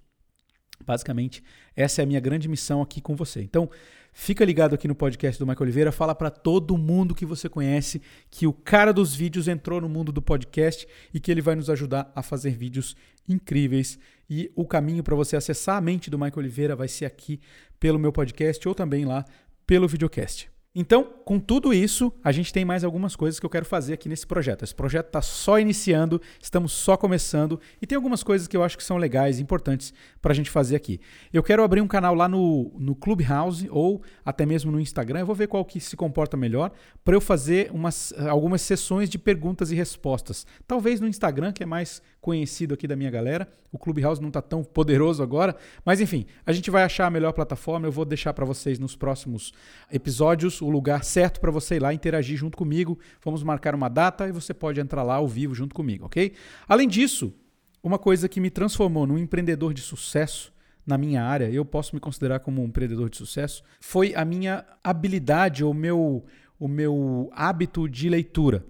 Basicamente, 0.86 1.44
essa 1.76 2.02
é 2.02 2.04
a 2.04 2.06
minha 2.06 2.20
grande 2.20 2.48
missão 2.48 2.82
aqui 2.82 3.02
com 3.02 3.16
você. 3.16 3.42
Então, 3.42 3.70
fica 4.14 4.44
ligado 4.44 4.74
aqui 4.74 4.88
no 4.88 4.96
podcast 4.96 5.38
do 5.40 5.46
Michael 5.46 5.64
Oliveira, 5.64 5.92
fala 5.92 6.16
para 6.16 6.30
todo 6.30 6.78
mundo 6.78 7.14
que 7.14 7.26
você 7.26 7.48
conhece 7.48 8.02
que 8.30 8.48
o 8.48 8.54
cara 8.54 8.92
dos 8.92 9.14
vídeos 9.14 9.48
entrou 9.48 9.82
no 9.82 9.90
mundo 9.90 10.12
do 10.12 10.22
podcast 10.22 10.88
e 11.14 11.20
que 11.20 11.32
ele 11.32 11.42
vai 11.42 11.56
nos 11.56 11.70
ajudar 11.70 12.12
a 12.16 12.24
fazer 12.24 12.52
vídeos 12.52 12.96
incríveis. 13.28 14.00
E 14.30 14.52
o 14.56 14.66
caminho 14.66 15.04
para 15.04 15.16
você 15.16 15.36
acessar 15.36 15.78
a 15.78 15.82
mente 15.82 16.10
do 16.10 16.18
Michael 16.18 16.38
Oliveira 16.38 16.76
vai 16.76 16.88
ser 16.88 17.06
aqui 17.06 17.40
pelo 17.80 18.00
meu 18.00 18.12
podcast 18.12 18.68
ou 18.68 18.76
também 18.76 19.06
lá 19.06 19.26
pelo 19.66 19.88
videocast. 19.88 20.59
Então, 20.76 21.04
com 21.26 21.40
tudo 21.40 21.74
isso, 21.74 22.14
a 22.24 22.32
gente 22.32 22.54
tem 22.54 22.64
mais 22.64 22.84
algumas 22.84 23.16
coisas 23.16 23.40
que 23.40 23.46
eu 23.46 23.50
quero 23.50 23.66
fazer 23.66 23.94
aqui 23.94 24.08
nesse 24.08 24.28
projeto. 24.28 24.64
Esse 24.64 24.76
projeto 24.76 25.08
está 25.08 25.20
só 25.20 25.60
iniciando, 25.60 26.22
estamos 26.40 26.72
só 26.72 26.96
começando 26.96 27.60
e 27.82 27.88
tem 27.88 27.96
algumas 27.96 28.22
coisas 28.22 28.48
que 28.48 28.56
eu 28.56 28.64
acho 28.64 28.78
que 28.78 28.84
são 28.84 28.98
legais, 28.98 29.40
importantes 29.40 29.92
para 30.22 30.32
a 30.32 30.36
gente 30.36 30.52
fazer 30.52 30.76
aqui. 30.76 31.00
Eu 31.34 31.42
quero 31.42 31.64
abrir 31.64 31.82
um 31.82 31.88
canal 31.88 32.14
lá 32.14 32.28
no, 32.28 32.72
no 32.78 32.94
Clubhouse 32.94 33.68
ou 33.72 34.04
até 34.24 34.46
mesmo 34.46 34.72
no 34.72 34.80
Instagram. 34.80 35.22
Eu 35.22 35.26
vou 35.26 35.36
ver 35.36 35.48
qual 35.48 35.66
que 35.66 35.80
se 35.80 35.98
comporta 35.98 36.38
melhor 36.38 36.72
para 37.04 37.16
eu 37.16 37.22
fazer 37.22 37.72
umas, 37.74 38.14
algumas 38.28 38.62
sessões 38.62 39.10
de 39.10 39.18
perguntas 39.18 39.72
e 39.72 39.76
respostas. 39.76 40.46
Talvez 40.68 41.00
no 41.00 41.08
Instagram, 41.08 41.52
que 41.52 41.64
é 41.64 41.66
mais 41.66 42.00
conhecido 42.22 42.74
aqui 42.74 42.88
da 42.88 42.96
minha 42.96 43.10
galera. 43.10 43.48
O 43.72 43.78
Clubhouse 43.78 44.22
não 44.22 44.30
está 44.30 44.42
tão 44.42 44.64
poderoso 44.64 45.22
agora, 45.22 45.56
mas 45.86 46.02
enfim, 46.02 46.26
a 46.46 46.52
gente 46.52 46.70
vai 46.72 46.84
achar 46.84 47.06
a 47.06 47.10
melhor 47.10 47.32
plataforma. 47.34 47.88
Eu 47.88 47.92
vou 47.92 48.06
deixar 48.06 48.34
para 48.34 48.46
vocês 48.46 48.80
nos 48.80 48.96
próximos 48.96 49.54
episódios 49.92 50.62
o 50.62 50.70
lugar 50.70 51.04
certo 51.04 51.40
para 51.40 51.52
você 51.52 51.76
ir 51.76 51.82
lá 51.82 51.94
interagir 51.94 52.38
junto 52.38 52.58
comigo. 52.58 53.00
Vamos 53.24 53.44
marcar 53.44 53.76
uma 53.76 53.90
data 53.90 54.28
e 54.28 54.32
você 54.32 54.54
pode 54.54 54.80
entrar 54.80 55.04
lá 55.04 55.16
ao 55.16 55.28
vivo 55.28 55.54
junto 55.54 55.74
comigo, 55.76 56.06
ok? 56.06 56.34
Além 56.68 56.88
disso, 56.88 57.34
uma 57.82 57.98
coisa 57.98 58.28
que 58.28 58.42
me 58.42 58.50
transformou 58.50 59.08
num 59.08 59.18
empreendedor 59.18 59.74
de 59.74 59.82
sucesso 59.82 60.54
na 60.86 60.98
minha 60.98 61.24
área, 61.24 61.50
eu 61.50 61.64
posso 61.64 61.96
me 61.96 62.00
considerar 62.00 62.40
como 62.40 62.64
um 62.64 62.66
empreendedor 62.66 63.10
de 63.10 63.18
sucesso, 63.18 63.64
foi 63.80 64.16
a 64.16 64.26
minha 64.26 64.66
habilidade 64.84 65.64
ou 65.64 65.72
meu, 65.72 66.26
o 66.60 66.68
meu 66.68 67.30
hábito 67.32 67.88
de 67.88 68.10
leitura. 68.10 68.66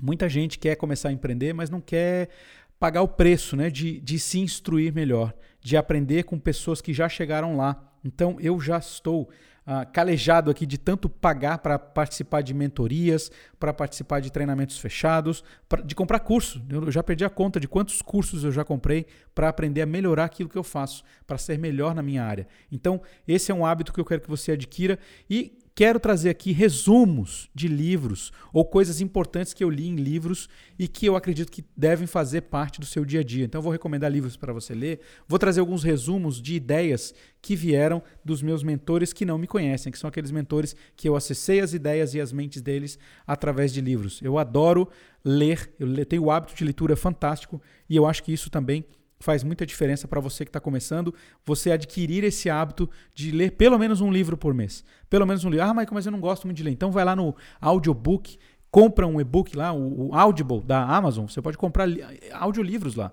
Muita 0.00 0.28
gente 0.28 0.58
quer 0.58 0.76
começar 0.76 1.10
a 1.10 1.12
empreender, 1.12 1.52
mas 1.52 1.68
não 1.68 1.80
quer 1.80 2.28
pagar 2.78 3.02
o 3.02 3.08
preço 3.08 3.56
né, 3.56 3.68
de, 3.68 4.00
de 4.00 4.18
se 4.18 4.38
instruir 4.38 4.92
melhor, 4.92 5.34
de 5.60 5.76
aprender 5.76 6.24
com 6.24 6.38
pessoas 6.38 6.80
que 6.80 6.94
já 6.94 7.08
chegaram 7.08 7.56
lá. 7.56 7.86
Então 8.02 8.38
eu 8.40 8.58
já 8.58 8.78
estou 8.78 9.28
uh, 9.66 9.92
calejado 9.92 10.50
aqui 10.50 10.64
de 10.64 10.78
tanto 10.78 11.08
pagar 11.08 11.58
para 11.58 11.78
participar 11.78 12.40
de 12.40 12.54
mentorias, 12.54 13.30
para 13.58 13.72
participar 13.72 14.20
de 14.20 14.32
treinamentos 14.32 14.78
fechados, 14.78 15.44
pra, 15.68 15.82
de 15.82 15.94
comprar 15.94 16.20
curso. 16.20 16.64
Eu 16.70 16.90
já 16.90 17.02
perdi 17.02 17.24
a 17.24 17.30
conta 17.30 17.60
de 17.60 17.68
quantos 17.68 18.00
cursos 18.00 18.44
eu 18.44 18.52
já 18.52 18.64
comprei 18.64 19.06
para 19.34 19.50
aprender 19.50 19.82
a 19.82 19.86
melhorar 19.86 20.24
aquilo 20.24 20.48
que 20.48 20.58
eu 20.58 20.64
faço, 20.64 21.04
para 21.26 21.36
ser 21.36 21.58
melhor 21.58 21.94
na 21.94 22.02
minha 22.02 22.24
área. 22.24 22.46
Então, 22.72 23.02
esse 23.28 23.52
é 23.52 23.54
um 23.54 23.66
hábito 23.66 23.92
que 23.92 24.00
eu 24.00 24.04
quero 24.04 24.22
que 24.22 24.30
você 24.30 24.52
adquira 24.52 24.98
e 25.28 25.58
quero 25.80 25.98
trazer 25.98 26.28
aqui 26.28 26.52
resumos 26.52 27.48
de 27.54 27.66
livros 27.66 28.30
ou 28.52 28.66
coisas 28.66 29.00
importantes 29.00 29.54
que 29.54 29.64
eu 29.64 29.70
li 29.70 29.88
em 29.88 29.96
livros 29.96 30.46
e 30.78 30.86
que 30.86 31.06
eu 31.06 31.16
acredito 31.16 31.50
que 31.50 31.64
devem 31.74 32.06
fazer 32.06 32.42
parte 32.42 32.78
do 32.78 32.84
seu 32.84 33.02
dia 33.02 33.20
a 33.20 33.22
dia. 33.22 33.46
Então, 33.46 33.60
eu 33.60 33.62
vou 33.62 33.72
recomendar 33.72 34.12
livros 34.12 34.36
para 34.36 34.52
você 34.52 34.74
ler. 34.74 35.00
Vou 35.26 35.38
trazer 35.38 35.60
alguns 35.60 35.82
resumos 35.82 36.38
de 36.38 36.54
ideias 36.54 37.14
que 37.40 37.56
vieram 37.56 38.02
dos 38.22 38.42
meus 38.42 38.62
mentores 38.62 39.14
que 39.14 39.24
não 39.24 39.38
me 39.38 39.46
conhecem, 39.46 39.90
que 39.90 39.98
são 39.98 40.08
aqueles 40.08 40.30
mentores 40.30 40.76
que 40.94 41.08
eu 41.08 41.16
acessei 41.16 41.60
as 41.60 41.72
ideias 41.72 42.12
e 42.12 42.20
as 42.20 42.30
mentes 42.30 42.60
deles 42.60 42.98
através 43.26 43.72
de 43.72 43.80
livros. 43.80 44.20
Eu 44.20 44.36
adoro 44.36 44.86
ler, 45.24 45.72
eu 45.78 46.04
tenho 46.04 46.24
o 46.24 46.30
hábito 46.30 46.54
de 46.54 46.62
leitura 46.62 46.94
fantástico 46.94 47.58
e 47.88 47.96
eu 47.96 48.04
acho 48.04 48.22
que 48.22 48.34
isso 48.34 48.50
também 48.50 48.84
faz 49.20 49.44
muita 49.44 49.66
diferença 49.66 50.08
para 50.08 50.18
você 50.18 50.44
que 50.44 50.48
está 50.48 50.58
começando, 50.58 51.14
você 51.44 51.70
adquirir 51.70 52.24
esse 52.24 52.48
hábito 52.48 52.88
de 53.14 53.30
ler 53.30 53.52
pelo 53.52 53.78
menos 53.78 54.00
um 54.00 54.10
livro 54.10 54.36
por 54.36 54.54
mês. 54.54 54.82
Pelo 55.08 55.26
menos 55.26 55.44
um 55.44 55.50
livro. 55.50 55.64
Ah, 55.64 55.74
Michael, 55.74 55.90
mas 55.92 56.06
eu 56.06 56.12
não 56.12 56.20
gosto 56.20 56.46
muito 56.46 56.56
de 56.56 56.62
ler. 56.62 56.70
Então 56.70 56.90
vai 56.90 57.04
lá 57.04 57.14
no 57.14 57.36
audiobook, 57.60 58.38
compra 58.70 59.06
um 59.06 59.20
e-book 59.20 59.54
lá, 59.54 59.72
o, 59.72 60.14
Audible 60.14 60.62
da 60.62 60.82
Amazon. 60.82 61.26
Você 61.26 61.42
pode 61.42 61.58
comprar 61.58 61.86
audiolivros 62.32 62.94
lá. 62.94 63.12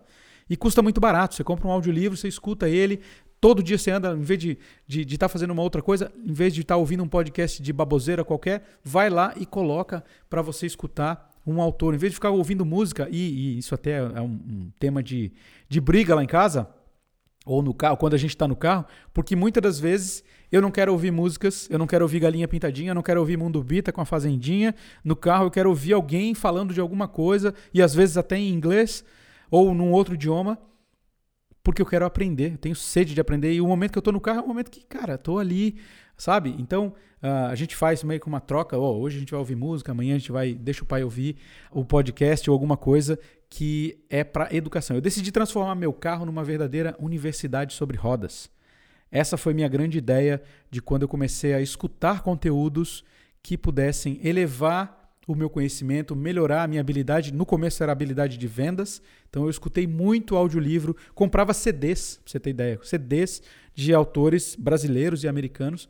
E 0.49 0.55
custa 0.55 0.81
muito 0.81 1.01
barato. 1.01 1.35
Você 1.35 1.43
compra 1.43 1.67
um 1.67 1.71
audiolivro, 1.71 2.17
você 2.17 2.29
escuta 2.29 2.69
ele, 2.69 3.01
todo 3.41 3.61
dia 3.61 3.77
você 3.77 3.91
anda, 3.91 4.13
em 4.13 4.21
vez 4.21 4.39
de 4.39 4.51
estar 4.51 4.63
de, 4.87 5.05
de 5.05 5.17
tá 5.17 5.27
fazendo 5.27 5.51
uma 5.51 5.61
outra 5.61 5.81
coisa, 5.81 6.09
em 6.25 6.31
vez 6.31 6.53
de 6.53 6.61
estar 6.61 6.75
tá 6.75 6.77
ouvindo 6.77 7.03
um 7.03 7.07
podcast 7.07 7.61
de 7.61 7.73
baboseira 7.73 8.23
qualquer, 8.23 8.63
vai 8.81 9.09
lá 9.09 9.33
e 9.35 9.45
coloca 9.45 10.03
para 10.29 10.41
você 10.41 10.65
escutar 10.65 11.29
um 11.51 11.61
autor, 11.61 11.93
em 11.93 11.97
vez 11.97 12.11
de 12.11 12.15
ficar 12.15 12.29
ouvindo 12.29 12.65
música, 12.65 13.07
e, 13.09 13.17
e 13.17 13.57
isso 13.57 13.73
até 13.73 13.97
é 13.97 14.21
um, 14.21 14.25
um, 14.25 14.71
tema 14.79 15.01
de, 15.01 15.31
de 15.69 15.79
briga 15.79 16.13
lá 16.13 16.23
em 16.23 16.27
casa, 16.27 16.69
ou 17.45 17.61
no 17.61 17.73
carro, 17.73 17.95
quando 17.95 18.13
a 18.13 18.17
gente 18.17 18.31
está 18.31 18.47
no 18.47 18.55
carro, 18.55 18.85
porque 19.13 19.35
muitas 19.35 19.63
das 19.63 19.79
vezes 19.79 20.23
eu 20.51 20.61
não 20.61 20.69
quero 20.69 20.91
ouvir 20.91 21.11
músicas, 21.11 21.67
eu 21.69 21.79
não 21.79 21.87
quero 21.87 22.03
ouvir 22.03 22.19
Galinha 22.19 22.47
Pintadinha, 22.47 22.91
eu 22.91 22.95
não 22.95 23.01
quero 23.01 23.19
ouvir 23.19 23.37
Mundo 23.37 23.63
Bita 23.63 23.91
com 23.91 24.01
a 24.01 24.05
Fazendinha. 24.05 24.75
No 25.03 25.15
carro 25.15 25.45
eu 25.45 25.51
quero 25.51 25.69
ouvir 25.69 25.93
alguém 25.93 26.33
falando 26.33 26.73
de 26.73 26.81
alguma 26.81 27.07
coisa, 27.07 27.53
e 27.73 27.81
às 27.81 27.95
vezes 27.95 28.17
até 28.17 28.37
em 28.37 28.53
inglês 28.53 29.03
ou 29.49 29.73
num 29.73 29.91
outro 29.91 30.15
idioma, 30.15 30.57
porque 31.67 31.81
eu 31.81 31.85
quero 31.85 32.05
aprender, 32.05 32.53
eu 32.53 32.57
tenho 32.57 32.75
sede 32.77 33.13
de 33.13 33.19
aprender. 33.19 33.51
E 33.51 33.59
o 33.59 33.67
momento 33.67 33.91
que 33.91 33.97
eu 33.97 33.99
estou 33.99 34.13
no 34.13 34.21
carro 34.21 34.39
é 34.39 34.41
o 34.41 34.47
momento 34.47 34.71
que, 34.71 34.85
cara, 34.85 35.15
estou 35.15 35.37
ali 35.37 35.75
sabe? 36.17 36.55
Então 36.57 36.93
uh, 37.21 37.47
a 37.49 37.55
gente 37.55 37.75
faz 37.75 38.03
meio 38.03 38.21
que 38.21 38.27
uma 38.27 38.39
troca. 38.39 38.77
Oh, 38.77 38.99
hoje 38.99 39.17
a 39.17 39.19
gente 39.19 39.31
vai 39.31 39.39
ouvir 39.39 39.55
música, 39.55 39.91
amanhã 39.91 40.15
a 40.15 40.17
gente 40.17 40.31
vai, 40.31 40.53
deixa 40.53 40.83
o 40.83 40.87
pai 40.87 41.03
ouvir 41.03 41.35
o 41.69 41.83
podcast 41.83 42.49
ou 42.49 42.53
alguma 42.53 42.77
coisa 42.77 43.19
que 43.49 43.99
é 44.09 44.23
para 44.23 44.53
educação. 44.53 44.95
Eu 44.95 45.01
decidi 45.01 45.29
transformar 45.29 45.75
meu 45.75 45.91
carro 45.91 46.25
numa 46.25 46.43
verdadeira 46.43 46.95
universidade 46.99 47.73
sobre 47.73 47.97
rodas. 47.97 48.49
Essa 49.11 49.37
foi 49.37 49.53
minha 49.53 49.67
grande 49.67 49.97
ideia 49.97 50.41
de 50.71 50.81
quando 50.81 51.03
eu 51.03 51.07
comecei 51.07 51.53
a 51.53 51.61
escutar 51.61 52.23
conteúdos 52.23 53.03
que 53.43 53.57
pudessem 53.57 54.19
elevar 54.23 54.96
o 55.27 55.35
meu 55.35 55.49
conhecimento, 55.49 56.15
melhorar 56.15 56.63
a 56.63 56.67
minha 56.67 56.79
habilidade. 56.79 57.33
No 57.33 57.45
começo 57.45 57.83
era 57.83 57.91
habilidade 57.91 58.37
de 58.37 58.47
vendas, 58.47 59.01
então 59.29 59.43
eu 59.43 59.49
escutei 59.49 59.85
muito 59.85 60.37
audiolivro, 60.37 60.95
comprava 61.13 61.53
CDs, 61.53 62.19
pra 62.23 62.31
você 62.31 62.39
ter 62.39 62.49
ideia, 62.51 62.79
CDs 62.81 63.41
de 63.75 63.93
autores 63.93 64.55
brasileiros 64.55 65.23
e 65.23 65.27
americanos 65.27 65.89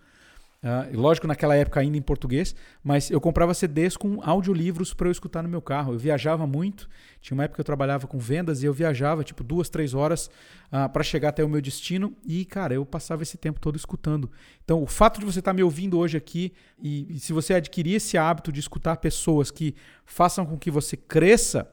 Uh, 0.63 0.99
lógico, 0.99 1.27
naquela 1.27 1.55
época 1.55 1.79
ainda 1.79 1.97
em 1.97 2.01
português, 2.01 2.55
mas 2.83 3.11
eu 3.11 3.21
comprava 3.21 3.53
CDs 3.53 3.95
com 3.95 4.19
audiolivros 4.23 4.91
para 4.91 5.07
eu 5.07 5.11
escutar 5.11 5.43
no 5.43 5.49
meu 5.49 5.61
carro. 5.61 5.93
Eu 5.93 5.99
viajava 5.99 6.47
muito, 6.47 6.89
tinha 7.21 7.35
uma 7.35 7.43
época 7.43 7.57
que 7.57 7.61
eu 7.61 7.65
trabalhava 7.65 8.07
com 8.07 8.17
vendas 8.17 8.63
e 8.63 8.65
eu 8.65 8.73
viajava 8.73 9.23
tipo 9.23 9.43
duas, 9.43 9.69
três 9.69 9.93
horas 9.93 10.25
uh, 10.25 10.29
ah, 10.71 10.89
para 10.89 11.03
chegar 11.03 11.29
até 11.29 11.43
o 11.43 11.49
meu 11.49 11.61
destino 11.61 12.17
e, 12.25 12.43
cara, 12.43 12.73
eu 12.73 12.83
passava 12.83 13.21
esse 13.21 13.37
tempo 13.37 13.59
todo 13.59 13.75
escutando. 13.75 14.31
Então, 14.63 14.81
o 14.81 14.87
fato 14.87 15.19
de 15.19 15.27
você 15.27 15.39
estar 15.39 15.51
tá 15.51 15.55
me 15.55 15.61
ouvindo 15.61 15.99
hoje 15.99 16.17
aqui 16.17 16.51
e, 16.81 17.15
e 17.15 17.19
se 17.19 17.33
você 17.33 17.53
adquirir 17.53 17.93
esse 17.93 18.17
hábito 18.17 18.51
de 18.51 18.59
escutar 18.59 18.97
pessoas 18.97 19.51
que 19.51 19.75
façam 20.05 20.43
com 20.43 20.57
que 20.57 20.71
você 20.71 20.97
cresça 20.97 21.69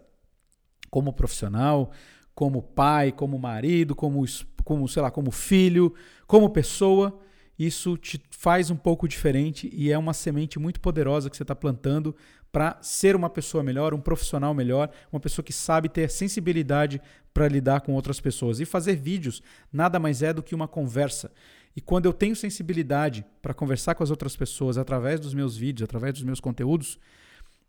como 0.90 1.10
profissional, 1.10 1.90
como 2.34 2.60
pai, 2.60 3.12
como 3.12 3.38
marido, 3.38 3.94
como, 3.94 4.22
como 4.62 4.86
sei 4.86 5.02
lá, 5.02 5.10
como 5.10 5.30
filho, 5.30 5.94
como 6.26 6.50
pessoa 6.50 7.18
isso 7.58 7.96
te 7.96 8.20
faz 8.30 8.70
um 8.70 8.76
pouco 8.76 9.06
diferente 9.06 9.70
e 9.72 9.90
é 9.90 9.98
uma 9.98 10.12
semente 10.12 10.58
muito 10.58 10.80
poderosa 10.80 11.30
que 11.30 11.36
você 11.36 11.44
está 11.44 11.54
plantando 11.54 12.14
para 12.50 12.78
ser 12.80 13.16
uma 13.16 13.28
pessoa 13.28 13.62
melhor, 13.64 13.94
um 13.94 14.00
profissional 14.00 14.54
melhor, 14.54 14.90
uma 15.12 15.20
pessoa 15.20 15.44
que 15.44 15.52
sabe 15.52 15.88
ter 15.88 16.08
sensibilidade 16.10 17.00
para 17.32 17.48
lidar 17.48 17.80
com 17.80 17.92
outras 17.92 18.20
pessoas. 18.20 18.60
E 18.60 18.64
fazer 18.64 18.94
vídeos 18.94 19.42
nada 19.72 19.98
mais 19.98 20.22
é 20.22 20.32
do 20.32 20.42
que 20.42 20.54
uma 20.54 20.68
conversa. 20.68 21.32
E 21.76 21.80
quando 21.80 22.06
eu 22.06 22.12
tenho 22.12 22.36
sensibilidade 22.36 23.24
para 23.42 23.52
conversar 23.52 23.96
com 23.96 24.04
as 24.04 24.10
outras 24.10 24.36
pessoas 24.36 24.78
através 24.78 25.18
dos 25.18 25.34
meus 25.34 25.56
vídeos, 25.56 25.84
através 25.84 26.14
dos 26.14 26.22
meus 26.22 26.38
conteúdos, 26.38 26.98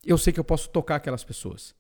eu 0.05 0.17
sei 0.17 0.31
que 0.31 0.39
eu 0.39 0.43
posso 0.43 0.69
tocar 0.69 0.97
aquelas 0.97 1.23
pessoas. 1.23 1.73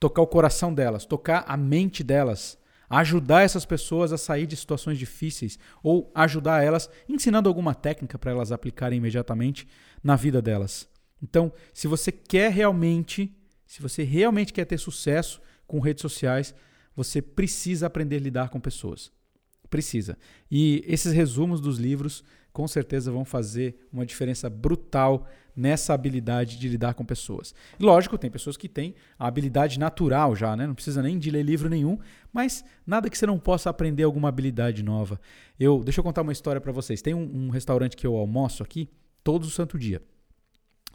Tocar 0.00 0.22
o 0.22 0.26
coração 0.26 0.72
delas, 0.72 1.04
tocar 1.04 1.44
a 1.46 1.56
mente 1.56 2.02
delas 2.02 2.58
ajudar 2.92 3.40
essas 3.40 3.64
pessoas 3.64 4.12
a 4.12 4.18
sair 4.18 4.46
de 4.46 4.54
situações 4.54 4.98
difíceis 4.98 5.58
ou 5.82 6.12
ajudar 6.14 6.62
elas 6.62 6.90
ensinando 7.08 7.48
alguma 7.48 7.74
técnica 7.74 8.18
para 8.18 8.32
elas 8.32 8.52
aplicarem 8.52 8.98
imediatamente 8.98 9.66
na 10.04 10.14
vida 10.14 10.42
delas. 10.42 10.86
Então, 11.22 11.50
se 11.72 11.88
você 11.88 12.12
quer 12.12 12.52
realmente, 12.52 13.34
se 13.66 13.80
você 13.80 14.02
realmente 14.02 14.52
quer 14.52 14.66
ter 14.66 14.76
sucesso 14.76 15.40
com 15.66 15.80
redes 15.80 16.02
sociais, 16.02 16.54
você 16.94 17.22
precisa 17.22 17.86
aprender 17.86 18.16
a 18.16 18.20
lidar 18.20 18.50
com 18.50 18.60
pessoas. 18.60 19.10
Precisa. 19.72 20.18
E 20.50 20.84
esses 20.86 21.14
resumos 21.14 21.58
dos 21.58 21.78
livros 21.78 22.22
com 22.52 22.68
certeza 22.68 23.10
vão 23.10 23.24
fazer 23.24 23.74
uma 23.90 24.04
diferença 24.04 24.50
brutal 24.50 25.26
nessa 25.56 25.94
habilidade 25.94 26.58
de 26.58 26.68
lidar 26.68 26.92
com 26.92 27.06
pessoas. 27.06 27.54
Lógico, 27.80 28.18
tem 28.18 28.30
pessoas 28.30 28.58
que 28.58 28.68
têm 28.68 28.94
a 29.18 29.26
habilidade 29.26 29.78
natural 29.78 30.36
já, 30.36 30.54
né? 30.54 30.66
não 30.66 30.74
precisa 30.74 31.02
nem 31.02 31.18
de 31.18 31.30
ler 31.30 31.42
livro 31.42 31.70
nenhum, 31.70 31.98
mas 32.30 32.62
nada 32.86 33.08
que 33.08 33.16
você 33.16 33.24
não 33.24 33.38
possa 33.38 33.70
aprender 33.70 34.02
alguma 34.02 34.28
habilidade 34.28 34.82
nova. 34.82 35.18
Eu, 35.58 35.82
deixa 35.82 36.00
eu 36.00 36.04
contar 36.04 36.20
uma 36.20 36.32
história 36.32 36.60
para 36.60 36.70
vocês. 36.70 37.00
Tem 37.00 37.14
um, 37.14 37.46
um 37.46 37.48
restaurante 37.48 37.96
que 37.96 38.06
eu 38.06 38.14
almoço 38.14 38.62
aqui 38.62 38.90
todo 39.24 39.48
santo 39.48 39.78
dia 39.78 40.02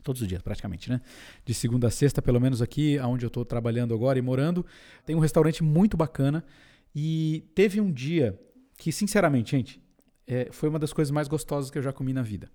todos 0.03 0.21
os 0.21 0.27
dias 0.27 0.41
praticamente, 0.43 0.89
né? 0.89 1.01
De 1.43 1.53
segunda 1.53 1.87
a 1.87 1.91
sexta, 1.91 2.21
pelo 2.21 2.39
menos 2.39 2.61
aqui, 2.61 2.97
onde 2.99 3.25
eu 3.25 3.27
estou 3.27 3.43
trabalhando 3.43 3.93
agora 3.93 4.17
e 4.17 4.21
morando, 4.21 4.65
tem 5.05 5.13
um 5.15 5.19
restaurante 5.19 5.61
muito 5.61 5.97
bacana 5.97 6.45
e 6.95 7.43
teve 7.53 7.79
um 7.79 7.91
dia 7.91 8.39
que, 8.77 8.91
sinceramente, 8.91 9.51
gente, 9.51 9.81
é, 10.25 10.49
foi 10.51 10.69
uma 10.69 10.79
das 10.79 10.93
coisas 10.93 11.11
mais 11.11 11.27
gostosas 11.27 11.71
que 11.71 11.77
eu 11.77 11.81
já 11.81 11.91
comi 11.91 12.13
na 12.13 12.21
vida. 12.21 12.49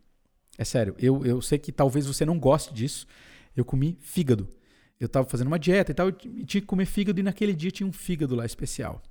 É 0.57 0.65
sério, 0.65 0.95
eu, 0.99 1.25
eu 1.25 1.43
sei 1.43 1.59
que 1.59 1.73
talvez 1.73 2.07
você 2.07 2.25
não 2.25 2.39
goste 2.39 2.73
disso. 2.73 3.07
Eu 3.57 3.65
comi 3.65 3.99
fígado. 4.01 4.49
Eu 5.01 5.07
estava 5.07 5.29
fazendo 5.29 5.49
uma 5.49 5.59
dieta 5.59 5.91
e 5.91 5.95
tal, 5.95 6.09
e 6.09 6.45
tinha 6.45 6.61
que 6.61 6.67
comer 6.67 6.87
fígado, 6.87 7.19
e 7.19 7.23
naquele 7.23 7.53
dia 7.53 7.71
tinha 7.71 7.87
um 7.87 7.93
fígado 7.93 8.35
lá 8.35 8.47
especial. 8.47 9.03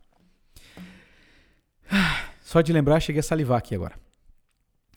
Só 2.41 2.61
de 2.61 2.71
lembrar, 2.71 2.99
cheguei 2.99 3.19
a 3.19 3.23
salivar 3.23 3.57
aqui 3.57 3.75
agora. 3.75 3.99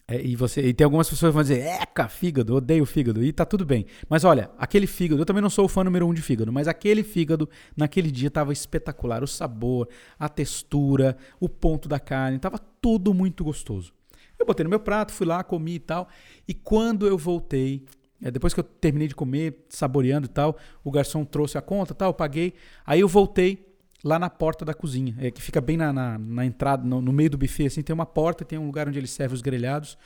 É, 0.07 0.21
e, 0.21 0.37
você, 0.37 0.61
e 0.61 0.75
tem 0.75 0.85
algumas 0.85 1.09
pessoas 1.09 1.31
que 1.31 1.35
vão 1.35 1.43
dizer, 1.43 1.61
eca, 1.61 2.09
fígado, 2.09 2.55
odeio 2.55 2.85
fígado, 2.85 3.25
e 3.25 3.33
tá 3.33 3.47
tudo 3.47 3.65
bem. 3.65 3.87
Mas 4.07 4.23
olha, 4.23 4.51
aquele 4.59 4.87
fígado, 4.87 5.23
eu 5.23 5.25
também 5.25 5.41
não 5.41 5.49
sou 5.49 5.65
o 5.65 5.69
fã 5.69 5.83
número 5.83 6.07
um 6.07 6.13
de 6.13 6.21
fígado, 6.21 6.53
mas 6.53 6.69
aquele 6.69 7.03
fígado 7.03 7.49
naquele 7.75 8.11
dia 8.11 8.31
tava 8.31 8.53
espetacular. 8.53 9.23
O 9.23 9.27
sabor, 9.27 9.89
a 10.19 10.29
textura, 10.29 11.17
o 11.41 11.49
ponto 11.49 11.89
da 11.89 11.99
carne, 11.99 12.39
tava 12.39 12.59
tudo 12.59 13.15
muito 13.15 13.43
gostoso. 13.43 13.95
Eu 14.39 14.45
botei 14.45 14.65
no 14.65 14.71
meu 14.71 14.81
prato, 14.81 15.11
fui 15.11 15.27
lá, 15.27 15.43
comi 15.43 15.77
e 15.77 15.81
tal. 15.81 16.07
E 16.47 16.53
quando 16.53 17.07
eu 17.07 17.17
voltei, 17.17 17.87
é, 18.23 18.31
depois 18.31 18.53
que 18.53 18.61
eu 18.61 18.65
terminei 18.65 19.09
de 19.09 19.15
comer, 19.15 19.65
saboreando 19.71 20.27
e 20.27 20.31
tal, 20.31 20.59
o 20.83 20.91
garçom 20.91 21.25
trouxe 21.25 21.57
a 21.57 21.63
conta 21.63 21.95
tal, 21.95 22.11
eu 22.11 22.15
paguei. 22.15 22.53
Aí 22.85 23.01
eu 23.01 23.09
voltei 23.09 23.74
lá 24.05 24.19
na 24.19 24.29
porta 24.29 24.67
da 24.67 24.75
cozinha, 24.75 25.17
é, 25.19 25.31
que 25.31 25.41
fica 25.41 25.63
bem 25.63 25.79
na, 25.79 25.91
na, 25.91 26.19
na 26.19 26.45
entrada, 26.45 26.85
no, 26.87 27.01
no, 27.01 27.11
meio 27.11 27.31
do 27.31 27.39
buffet, 27.39 27.67
assim, 27.67 27.81
tem 27.83 27.95
uma 27.95 28.05
porta, 28.05 28.45
tem 28.45 28.59
um 28.59 28.67
lugar 28.67 28.87
onde 28.87 28.99
ele 28.99 29.07
serve 29.07 29.35
os 29.35 29.41
grelhados. 29.41 29.97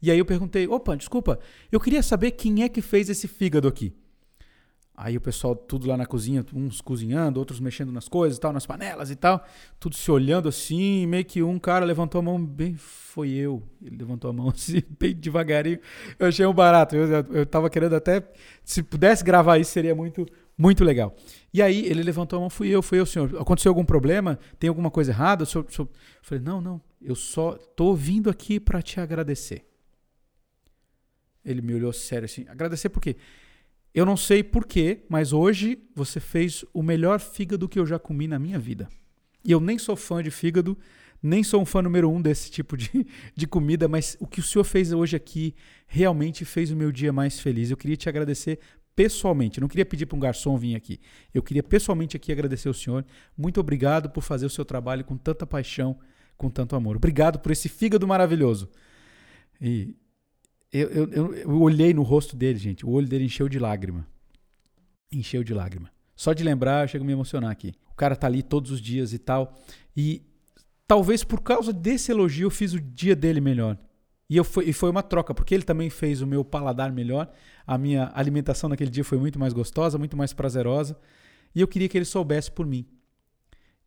E 0.00 0.12
aí 0.12 0.18
eu 0.18 0.24
perguntei, 0.24 0.68
opa, 0.68 0.96
desculpa, 0.96 1.40
eu 1.72 1.80
queria 1.80 2.02
saber 2.02 2.30
quem 2.30 2.62
é 2.62 2.68
que 2.68 2.80
fez 2.80 3.10
esse 3.10 3.26
fígado 3.26 3.66
aqui. 3.66 3.92
Aí 5.00 5.16
o 5.16 5.20
pessoal, 5.20 5.54
tudo 5.54 5.86
lá 5.86 5.96
na 5.96 6.06
cozinha, 6.06 6.44
uns 6.52 6.80
cozinhando, 6.80 7.38
outros 7.38 7.60
mexendo 7.60 7.92
nas 7.92 8.08
coisas 8.08 8.36
e 8.36 8.40
tal, 8.40 8.52
nas 8.52 8.66
panelas 8.66 9.10
e 9.12 9.16
tal, 9.16 9.44
tudo 9.78 9.94
se 9.94 10.10
olhando 10.10 10.48
assim, 10.48 11.06
meio 11.06 11.24
que 11.24 11.40
um 11.40 11.56
cara 11.56 11.84
levantou 11.84 12.18
a 12.18 12.22
mão 12.22 12.44
bem, 12.44 12.74
foi 12.76 13.30
eu. 13.30 13.62
Ele 13.80 13.96
levantou 13.96 14.30
a 14.30 14.32
mão 14.32 14.48
assim, 14.54 14.82
bem 14.98 15.14
devagarinho. 15.14 15.78
Eu 16.18 16.26
achei 16.26 16.44
um 16.44 16.52
barato. 16.52 16.96
Eu, 16.96 17.06
eu, 17.30 17.46
tava 17.46 17.70
querendo 17.70 17.94
até, 17.94 18.28
se 18.64 18.82
pudesse 18.82 19.22
gravar 19.22 19.58
isso, 19.58 19.70
seria 19.70 19.94
muito, 19.94 20.26
muito 20.58 20.82
legal. 20.84 21.16
E 21.54 21.62
aí 21.62 21.86
ele 21.86 22.02
levantou 22.02 22.36
a 22.36 22.40
mão, 22.40 22.50
fui 22.50 22.68
eu, 22.68 22.82
fui 22.82 22.98
eu, 22.98 23.06
senhor. 23.06 23.40
Aconteceu 23.40 23.70
algum 23.70 23.84
problema? 23.84 24.38
Tem 24.58 24.68
alguma 24.68 24.90
coisa 24.90 25.12
errada? 25.12 25.44
O 25.44 25.46
senhor, 25.46 25.64
o 25.64 25.72
senhor... 25.72 25.88
Eu 25.88 26.22
falei, 26.22 26.42
não, 26.42 26.60
não, 26.60 26.80
eu 27.00 27.14
só 27.14 27.52
tô 27.52 27.94
vindo 27.94 28.28
aqui 28.28 28.58
para 28.58 28.82
te 28.82 28.98
agradecer. 28.98 29.64
Ele 31.44 31.62
me 31.62 31.72
olhou 31.72 31.92
sério 31.92 32.26
assim, 32.26 32.44
agradecer 32.48 32.88
por 32.88 33.00
quê? 33.00 33.16
Eu 33.94 34.04
não 34.04 34.16
sei 34.16 34.42
porquê, 34.42 35.04
mas 35.08 35.32
hoje 35.32 35.78
você 35.94 36.20
fez 36.20 36.64
o 36.74 36.82
melhor 36.82 37.20
fígado 37.20 37.68
que 37.68 37.78
eu 37.78 37.86
já 37.86 37.98
comi 37.98 38.28
na 38.28 38.38
minha 38.38 38.58
vida. 38.58 38.88
E 39.44 39.52
eu 39.52 39.60
nem 39.60 39.78
sou 39.78 39.96
fã 39.96 40.22
de 40.22 40.30
fígado, 40.30 40.76
nem 41.22 41.42
sou 41.42 41.62
um 41.62 41.64
fã 41.64 41.80
número 41.82 42.10
um 42.10 42.20
desse 42.20 42.50
tipo 42.50 42.76
de, 42.76 43.06
de 43.34 43.46
comida, 43.46 43.88
mas 43.88 44.16
o 44.20 44.26
que 44.26 44.40
o 44.40 44.42
senhor 44.42 44.64
fez 44.64 44.92
hoje 44.92 45.16
aqui 45.16 45.54
realmente 45.86 46.44
fez 46.44 46.70
o 46.70 46.76
meu 46.76 46.92
dia 46.92 47.12
mais 47.12 47.40
feliz. 47.40 47.70
Eu 47.70 47.76
queria 47.76 47.96
te 47.96 48.08
agradecer 48.08 48.58
pessoalmente. 48.98 49.60
Não 49.60 49.68
queria 49.68 49.86
pedir 49.86 50.06
para 50.06 50.16
um 50.16 50.18
garçom 50.18 50.56
vir 50.58 50.74
aqui. 50.74 50.98
Eu 51.32 51.40
queria 51.40 51.62
pessoalmente 51.62 52.16
aqui 52.16 52.32
agradecer 52.32 52.66
ao 52.66 52.74
senhor. 52.74 53.06
Muito 53.36 53.60
obrigado 53.60 54.10
por 54.10 54.22
fazer 54.22 54.44
o 54.44 54.50
seu 54.50 54.64
trabalho 54.64 55.04
com 55.04 55.16
tanta 55.16 55.46
paixão, 55.46 55.96
com 56.36 56.50
tanto 56.50 56.74
amor. 56.74 56.96
Obrigado 56.96 57.38
por 57.38 57.52
esse 57.52 57.68
fígado 57.68 58.08
maravilhoso. 58.08 58.68
E 59.60 59.94
eu, 60.72 60.88
eu, 60.88 61.12
eu, 61.12 61.34
eu, 61.34 61.62
olhei 61.62 61.94
no 61.94 62.02
rosto 62.02 62.34
dele, 62.34 62.58
gente. 62.58 62.84
O 62.84 62.90
olho 62.90 63.06
dele 63.06 63.26
encheu 63.26 63.48
de 63.48 63.60
lágrima. 63.60 64.04
Encheu 65.12 65.44
de 65.44 65.54
lágrima. 65.54 65.92
Só 66.16 66.32
de 66.32 66.42
lembrar, 66.42 66.82
eu 66.82 66.88
chego 66.88 67.04
a 67.04 67.06
me 67.06 67.12
emocionar 67.12 67.52
aqui. 67.52 67.74
O 67.92 67.94
cara 67.94 68.16
tá 68.16 68.26
ali 68.26 68.42
todos 68.42 68.72
os 68.72 68.80
dias 68.80 69.12
e 69.12 69.18
tal. 69.20 69.56
E 69.96 70.26
talvez 70.88 71.22
por 71.22 71.40
causa 71.40 71.72
desse 71.72 72.10
elogio 72.10 72.46
eu 72.46 72.50
fiz 72.50 72.72
o 72.72 72.80
dia 72.80 73.14
dele 73.14 73.40
melhor. 73.40 73.78
E, 74.28 74.36
eu 74.36 74.44
foi, 74.44 74.68
e 74.68 74.72
foi 74.72 74.90
uma 74.90 75.02
troca, 75.02 75.32
porque 75.32 75.54
ele 75.54 75.62
também 75.62 75.88
fez 75.88 76.20
o 76.20 76.26
meu 76.26 76.44
paladar 76.44 76.92
melhor. 76.92 77.32
A 77.66 77.78
minha 77.78 78.10
alimentação 78.14 78.68
naquele 78.68 78.90
dia 78.90 79.04
foi 79.04 79.16
muito 79.16 79.38
mais 79.38 79.52
gostosa, 79.52 79.96
muito 79.96 80.16
mais 80.16 80.32
prazerosa. 80.32 80.98
E 81.54 81.60
eu 81.60 81.68
queria 81.68 81.88
que 81.88 81.96
ele 81.96 82.04
soubesse 82.04 82.50
por 82.50 82.66
mim. 82.66 82.86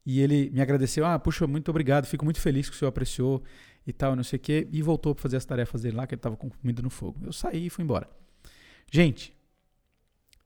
E 0.03 0.19
ele 0.19 0.49
me 0.49 0.61
agradeceu. 0.61 1.05
Ah, 1.05 1.19
puxa, 1.19 1.45
muito 1.45 1.69
obrigado. 1.69 2.05
Fico 2.05 2.25
muito 2.25 2.39
feliz 2.39 2.69
que 2.69 2.75
o 2.75 2.79
senhor 2.79 2.89
apreciou 2.89 3.43
e 3.85 3.93
tal, 3.93 4.15
não 4.15 4.23
sei 4.23 4.37
o 4.37 4.39
quê, 4.39 4.67
e 4.71 4.81
voltou 4.81 5.13
para 5.13 5.21
fazer 5.21 5.37
as 5.37 5.45
tarefas 5.45 5.81
dele 5.81 5.97
lá, 5.97 6.05
que 6.05 6.13
ele 6.13 6.19
estava 6.19 6.37
com 6.37 6.49
comida 6.49 6.81
no 6.81 6.89
fogo. 6.89 7.19
Eu 7.23 7.33
saí 7.33 7.67
e 7.67 7.69
fui 7.69 7.83
embora. 7.83 8.09
Gente, 8.91 9.35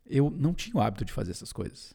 eu 0.06 0.30
não 0.30 0.54
tinha 0.54 0.76
o 0.76 0.82
hábito 0.82 1.04
de 1.04 1.12
fazer 1.12 1.32
essas 1.32 1.52
coisas. 1.52 1.94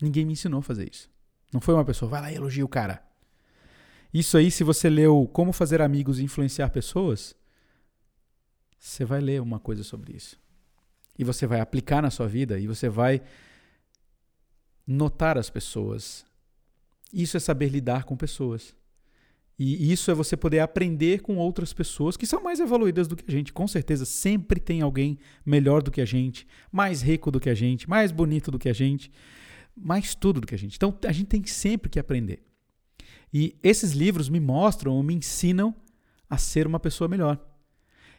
Ninguém 0.00 0.24
me 0.24 0.32
ensinou 0.32 0.60
a 0.60 0.62
fazer 0.62 0.88
isso. 0.90 1.10
Não 1.52 1.60
foi 1.60 1.74
uma 1.74 1.84
pessoa, 1.84 2.10
vai 2.10 2.20
lá 2.20 2.32
e 2.32 2.36
elogia 2.36 2.64
o 2.64 2.68
cara. 2.68 3.04
Isso 4.12 4.36
aí, 4.36 4.50
se 4.50 4.62
você 4.62 4.90
leu 4.90 5.28
Como 5.32 5.52
Fazer 5.52 5.80
Amigos 5.80 6.18
e 6.18 6.24
Influenciar 6.24 6.68
Pessoas, 6.70 7.34
você 8.78 9.04
vai 9.04 9.20
ler 9.20 9.40
uma 9.40 9.58
coisa 9.58 9.82
sobre 9.82 10.14
isso. 10.14 10.38
E 11.18 11.24
você 11.24 11.46
vai 11.46 11.60
aplicar 11.60 12.02
na 12.02 12.10
sua 12.10 12.26
vida 12.26 12.58
e 12.58 12.66
você 12.66 12.88
vai 12.88 13.22
notar 14.86 15.38
as 15.38 15.48
pessoas. 15.48 16.26
Isso 17.12 17.36
é 17.36 17.40
saber 17.40 17.68
lidar 17.68 18.04
com 18.04 18.16
pessoas. 18.16 18.74
E 19.58 19.92
isso 19.92 20.10
é 20.10 20.14
você 20.14 20.36
poder 20.36 20.60
aprender 20.60 21.20
com 21.20 21.36
outras 21.36 21.72
pessoas 21.72 22.16
que 22.16 22.26
são 22.26 22.42
mais 22.42 22.58
evoluídas 22.58 23.06
do 23.06 23.14
que 23.14 23.24
a 23.28 23.30
gente. 23.30 23.52
Com 23.52 23.68
certeza, 23.68 24.04
sempre 24.04 24.58
tem 24.58 24.80
alguém 24.80 25.18
melhor 25.46 25.82
do 25.82 25.90
que 25.90 26.00
a 26.00 26.04
gente, 26.04 26.46
mais 26.70 27.00
rico 27.00 27.30
do 27.30 27.38
que 27.38 27.48
a 27.48 27.54
gente, 27.54 27.88
mais 27.88 28.10
bonito 28.10 28.50
do 28.50 28.58
que 28.58 28.68
a 28.68 28.72
gente, 28.72 29.10
mais 29.76 30.14
tudo 30.14 30.40
do 30.40 30.46
que 30.46 30.54
a 30.54 30.58
gente. 30.58 30.76
Então, 30.76 30.98
a 31.06 31.12
gente 31.12 31.28
tem 31.28 31.44
sempre 31.44 31.88
que 31.88 32.00
aprender. 32.00 32.42
E 33.32 33.56
esses 33.62 33.92
livros 33.92 34.28
me 34.28 34.38
mostram 34.38 34.92
ou 34.92 35.02
me 35.02 35.14
ensinam 35.14 35.74
a 36.28 36.36
ser 36.36 36.66
uma 36.66 36.80
pessoa 36.80 37.08
melhor. 37.08 37.38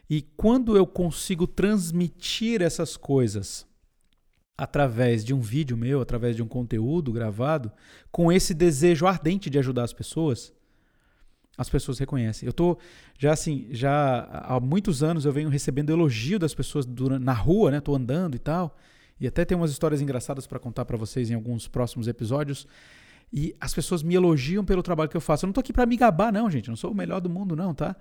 E 0.08 0.22
quando 0.36 0.76
eu 0.76 0.86
consigo 0.86 1.46
transmitir 1.46 2.60
essas 2.60 2.96
coisas 2.96 3.66
através 4.56 5.24
de 5.24 5.34
um 5.34 5.40
vídeo 5.40 5.76
meu, 5.76 6.00
através 6.00 6.36
de 6.36 6.42
um 6.42 6.48
conteúdo 6.48 7.12
gravado, 7.12 7.72
com 8.10 8.30
esse 8.30 8.54
desejo 8.54 9.06
ardente 9.06 9.50
de 9.50 9.58
ajudar 9.58 9.82
as 9.84 9.92
pessoas, 9.92 10.52
as 11.56 11.68
pessoas 11.68 11.98
reconhecem. 11.98 12.46
Eu 12.46 12.52
tô 12.52 12.78
já 13.18 13.32
assim, 13.32 13.68
já 13.70 14.28
há 14.30 14.60
muitos 14.60 15.02
anos 15.02 15.24
eu 15.24 15.32
venho 15.32 15.48
recebendo 15.48 15.90
elogio 15.90 16.38
das 16.38 16.54
pessoas 16.54 16.84
durante, 16.84 17.24
na 17.24 17.32
rua, 17.32 17.70
né? 17.70 17.80
Tô 17.80 17.94
andando 17.94 18.34
e 18.34 18.38
tal. 18.38 18.76
E 19.20 19.26
até 19.26 19.44
tem 19.44 19.56
umas 19.56 19.70
histórias 19.70 20.00
engraçadas 20.00 20.46
para 20.46 20.58
contar 20.58 20.84
para 20.84 20.96
vocês 20.96 21.30
em 21.30 21.34
alguns 21.34 21.68
próximos 21.68 22.08
episódios. 22.08 22.66
E 23.36 23.56
as 23.60 23.74
pessoas 23.74 24.00
me 24.00 24.14
elogiam 24.14 24.64
pelo 24.64 24.80
trabalho 24.80 25.10
que 25.10 25.16
eu 25.16 25.20
faço. 25.20 25.44
Eu 25.44 25.48
não 25.48 25.52
tô 25.52 25.58
aqui 25.58 25.72
para 25.72 25.84
me 25.84 25.96
gabar, 25.96 26.32
não, 26.32 26.48
gente. 26.48 26.68
Eu 26.68 26.70
não 26.70 26.76
sou 26.76 26.92
o 26.92 26.94
melhor 26.94 27.20
do 27.20 27.28
mundo, 27.28 27.56
não, 27.56 27.74
tá? 27.74 27.96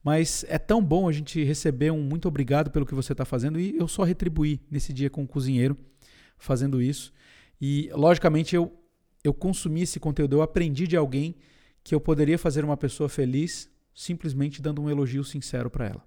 Mas 0.00 0.44
é 0.48 0.58
tão 0.58 0.80
bom 0.80 1.08
a 1.08 1.12
gente 1.12 1.42
receber 1.42 1.90
um 1.90 2.00
muito 2.00 2.28
obrigado 2.28 2.70
pelo 2.70 2.86
que 2.86 2.94
você 2.94 3.10
está 3.10 3.24
fazendo 3.24 3.58
e 3.58 3.76
eu 3.76 3.88
só 3.88 4.04
retribuí 4.04 4.60
nesse 4.70 4.92
dia 4.92 5.10
com 5.10 5.24
o 5.24 5.26
cozinheiro 5.26 5.76
fazendo 6.38 6.80
isso. 6.80 7.12
E 7.60 7.90
logicamente 7.92 8.54
eu 8.54 8.72
eu 9.24 9.34
consumi 9.34 9.82
esse 9.82 9.98
conteúdo, 9.98 10.36
eu 10.36 10.42
aprendi 10.42 10.86
de 10.86 10.96
alguém 10.96 11.34
que 11.82 11.92
eu 11.92 12.00
poderia 12.00 12.38
fazer 12.38 12.64
uma 12.64 12.76
pessoa 12.76 13.08
feliz 13.08 13.68
simplesmente 13.92 14.62
dando 14.62 14.80
um 14.80 14.88
elogio 14.88 15.24
sincero 15.24 15.68
para 15.68 15.86
ela. 15.86 16.04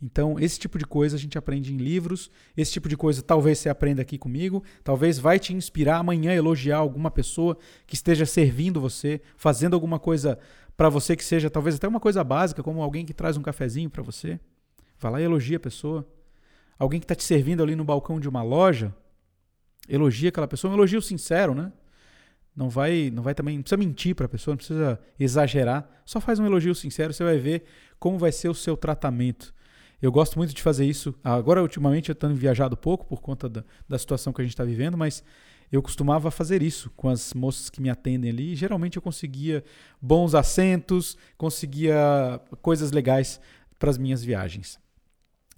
Então, 0.00 0.38
esse 0.38 0.58
tipo 0.58 0.78
de 0.78 0.84
coisa 0.84 1.16
a 1.16 1.18
gente 1.18 1.38
aprende 1.38 1.72
em 1.72 1.78
livros, 1.78 2.30
esse 2.56 2.72
tipo 2.72 2.88
de 2.88 2.96
coisa 2.96 3.22
talvez 3.22 3.58
você 3.58 3.68
aprenda 3.68 4.02
aqui 4.02 4.18
comigo, 4.18 4.62
talvez 4.84 5.18
vai 5.18 5.38
te 5.38 5.54
inspirar 5.54 5.98
amanhã 5.98 6.34
elogiar 6.34 6.76
alguma 6.76 7.10
pessoa 7.10 7.56
que 7.86 7.94
esteja 7.94 8.26
servindo 8.26 8.80
você, 8.80 9.22
fazendo 9.36 9.74
alguma 9.74 9.98
coisa 9.98 10.38
para 10.76 10.90
você 10.90 11.16
que 11.16 11.24
seja 11.24 11.48
talvez 11.48 11.76
até 11.76 11.88
uma 11.88 11.98
coisa 11.98 12.22
básica, 12.22 12.62
como 12.62 12.82
alguém 12.82 13.06
que 13.06 13.14
traz 13.14 13.36
um 13.38 13.42
cafezinho 13.42 13.88
para 13.88 14.02
você. 14.02 14.38
Vai 14.98 15.12
lá 15.12 15.20
e 15.20 15.24
elogia 15.24 15.56
a 15.56 15.60
pessoa. 15.60 16.06
Alguém 16.78 17.00
que 17.00 17.04
está 17.04 17.14
te 17.14 17.24
servindo 17.24 17.62
ali 17.62 17.74
no 17.74 17.84
balcão 17.84 18.20
de 18.20 18.28
uma 18.28 18.42
loja, 18.42 18.94
elogia 19.88 20.28
aquela 20.28 20.46
pessoa, 20.46 20.70
um 20.70 20.76
elogio 20.76 21.00
sincero, 21.00 21.54
né? 21.54 21.72
Não 22.54 22.68
vai, 22.68 23.10
não 23.10 23.22
vai 23.22 23.34
também, 23.34 23.56
não 23.56 23.62
precisa 23.62 23.78
mentir 23.78 24.14
para 24.14 24.26
a 24.26 24.28
pessoa, 24.28 24.52
não 24.52 24.58
precisa 24.58 25.00
exagerar. 25.18 25.88
Só 26.04 26.20
faz 26.20 26.38
um 26.38 26.44
elogio 26.46 26.74
sincero, 26.74 27.12
você 27.12 27.24
vai 27.24 27.38
ver 27.38 27.64
como 27.98 28.18
vai 28.18 28.32
ser 28.32 28.48
o 28.48 28.54
seu 28.54 28.76
tratamento. 28.76 29.54
Eu 30.00 30.12
gosto 30.12 30.38
muito 30.38 30.54
de 30.54 30.62
fazer 30.62 30.84
isso. 30.84 31.14
Agora, 31.24 31.62
ultimamente, 31.62 32.10
eu 32.10 32.14
tenho 32.14 32.34
viajado 32.34 32.76
pouco 32.76 33.06
por 33.06 33.20
conta 33.20 33.48
da, 33.48 33.64
da 33.88 33.98
situação 33.98 34.32
que 34.32 34.40
a 34.40 34.44
gente 34.44 34.52
está 34.52 34.64
vivendo, 34.64 34.96
mas 34.96 35.24
eu 35.70 35.82
costumava 35.82 36.30
fazer 36.30 36.62
isso 36.62 36.90
com 36.96 37.08
as 37.08 37.34
moças 37.34 37.70
que 37.70 37.80
me 37.80 37.90
atendem 37.90 38.30
ali. 38.30 38.54
Geralmente 38.54 38.96
eu 38.96 39.02
conseguia 39.02 39.64
bons 40.00 40.34
assentos, 40.34 41.16
conseguia 41.36 42.40
coisas 42.62 42.92
legais 42.92 43.40
para 43.78 43.90
as 43.90 43.98
minhas 43.98 44.22
viagens. 44.22 44.78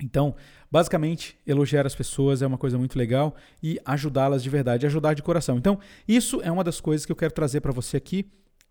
Então, 0.01 0.35
basicamente, 0.71 1.37
elogiar 1.45 1.85
as 1.85 1.95
pessoas 1.95 2.41
é 2.41 2.47
uma 2.47 2.59
coisa 2.59 2.79
muito 2.79 2.97
legal 2.97 3.35
e 3.63 3.81
ajudá-las 3.85 4.43
de 4.43 4.49
verdade, 4.49 4.87
ajudar 4.87 5.15
de 5.15 5.23
coração. 5.23 5.59
Então, 5.59 5.79
isso 6.07 6.41
é 6.43 6.51
uma 6.51 6.63
das 6.63 6.81
coisas 6.81 7.05
que 7.05 7.11
eu 7.11 7.17
quero 7.17 7.33
trazer 7.33 7.61
para 7.61 7.73
você 7.73 7.97
aqui, 7.97 8.31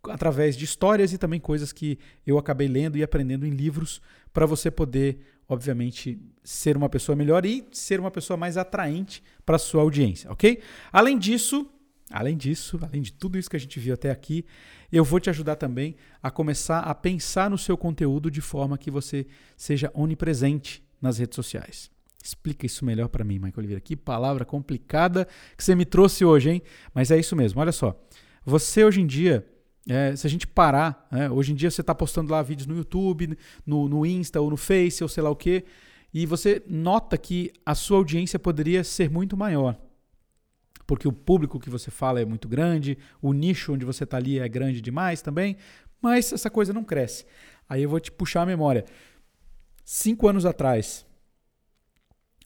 através 0.10 0.56
de 0.56 0.66
histórias 0.66 1.14
e 1.14 1.18
também 1.18 1.40
coisas 1.40 1.72
que 1.72 1.98
eu 2.26 2.38
acabei 2.38 2.68
lendo 2.68 2.98
e 2.98 3.04
aprendendo 3.04 3.46
em 3.46 3.52
livros, 3.52 4.02
para 4.34 4.46
você 4.46 4.70
poder, 4.70 5.20
obviamente, 5.48 6.20
ser 6.44 6.78
uma 6.78 6.90
pessoa 6.90 7.16
melhor 7.16 7.46
e 7.46 7.68
ser 7.72 8.00
uma 8.00 8.12
pessoa 8.12 8.38
mais 8.38 8.58
atraente 8.58 9.24
para 9.46 9.58
sua 9.58 9.82
audiência, 9.82 10.32
ok? 10.32 10.62
Além 10.92 11.18
disso, 11.18 11.70
além 12.12 12.38
disso, 12.38 12.80
além 12.82 13.02
de 13.02 13.12
tudo 13.12 13.38
isso 13.38 13.50
que 13.50 13.56
a 13.56 13.60
gente 13.60 13.80
viu 13.80 13.94
até 13.94 14.12
aqui, 14.12 14.46
eu 14.92 15.04
vou 15.04 15.20
te 15.20 15.30
ajudar 15.30 15.56
também 15.56 15.96
a 16.22 16.32
começar 16.32 16.80
a 16.80 16.96
pensar 16.96 17.50
no 17.50 17.58
seu 17.58 17.78
conteúdo 17.78 18.32
de 18.32 18.42
forma 18.42 18.78
que 18.78 18.92
você 18.92 19.26
seja 19.56 19.92
onipresente 19.94 20.84
nas 21.02 21.18
redes 21.18 21.36
sociais. 21.36 21.90
Explica 22.24 22.66
isso 22.66 22.84
melhor 22.84 23.08
para 23.08 23.24
mim, 23.24 23.36
Michael 23.36 23.54
Oliveira. 23.58 23.82
Que 23.82 23.96
palavra 23.96 24.44
complicada 24.44 25.28
que 25.56 25.64
você 25.64 25.76
me 25.76 25.86
trouxe 25.86 26.26
hoje, 26.26 26.50
hein? 26.50 26.62
Mas 26.94 27.12
é 27.12 27.18
isso 27.18 27.36
mesmo. 27.36 27.62
Olha 27.62 27.72
só. 27.72 27.98
Você 28.44 28.84
hoje 28.84 29.02
em 29.02 29.08
dia, 29.08 29.46
é, 29.88 30.16
se 30.16 30.28
a 30.28 30.30
gente 30.30 30.46
parar, 30.46 31.08
é, 31.12 31.30
hoje 31.30 31.54
em 31.54 31.56
dia 31.56 31.72
você 31.72 31.82
está 31.82 31.96
postando 31.96 32.32
lá 32.32 32.42
vídeos 32.42 32.68
no 32.68 32.76
YouTube, 32.76 33.38
no, 33.66 33.88
no 33.88 34.06
Insta 34.06 34.42
ou 34.42 34.50
no 34.50 34.58
Face 34.58 35.02
ou 35.02 35.10
sei 35.10 35.24
lá 35.24 35.30
o 35.30 35.36
quê, 35.36 35.64
e 36.14 36.26
você 36.26 36.62
nota 36.68 37.18
que 37.18 37.52
a 37.66 37.74
sua 37.74 37.98
audiência 37.98 38.38
poderia 38.38 38.84
ser 38.84 39.10
muito 39.10 39.38
maior. 39.38 39.78
Porque 40.86 41.08
o 41.08 41.12
público 41.12 41.60
que 41.60 41.70
você 41.70 41.92
fala 41.92 42.22
é 42.22 42.26
muito 42.26 42.48
grande, 42.48 42.98
o 43.22 43.34
nicho 43.34 43.74
onde 43.74 43.86
você 43.86 44.04
está 44.04 44.18
ali 44.18 44.40
é 44.40 44.48
grande 44.48 44.82
demais 44.82 45.22
também, 45.22 45.58
mas 46.02 46.32
essa 46.32 46.50
coisa 46.50 46.74
não 46.74 46.84
cresce. 46.84 47.26
Aí 47.68 47.84
eu 47.84 47.90
vou 47.90 48.00
te 48.00 48.12
puxar 48.12 48.44
a 48.44 48.46
memória. 48.46 48.86
Cinco 49.84 50.28
anos 50.28 50.46
atrás, 50.46 51.06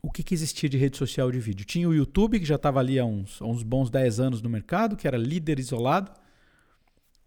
o 0.01 0.12
que, 0.12 0.23
que 0.23 0.34
existia 0.34 0.69
de 0.69 0.77
rede 0.77 0.97
social 0.97 1.32
de 1.32 1.39
vídeo? 1.39 1.65
Tinha 1.65 1.88
o 1.88 1.93
YouTube, 1.93 2.39
que 2.39 2.45
já 2.45 2.56
estava 2.56 2.80
ali 2.80 2.99
há 2.99 3.06
uns, 3.06 3.41
há 3.41 3.45
uns 3.45 3.63
bons 3.63 3.89
10 3.89 4.19
anos 4.19 4.41
no 4.41 4.49
mercado, 4.49 4.95
que 4.95 5.08
era 5.08 5.17
líder 5.17 5.60
isolado. 5.60 6.12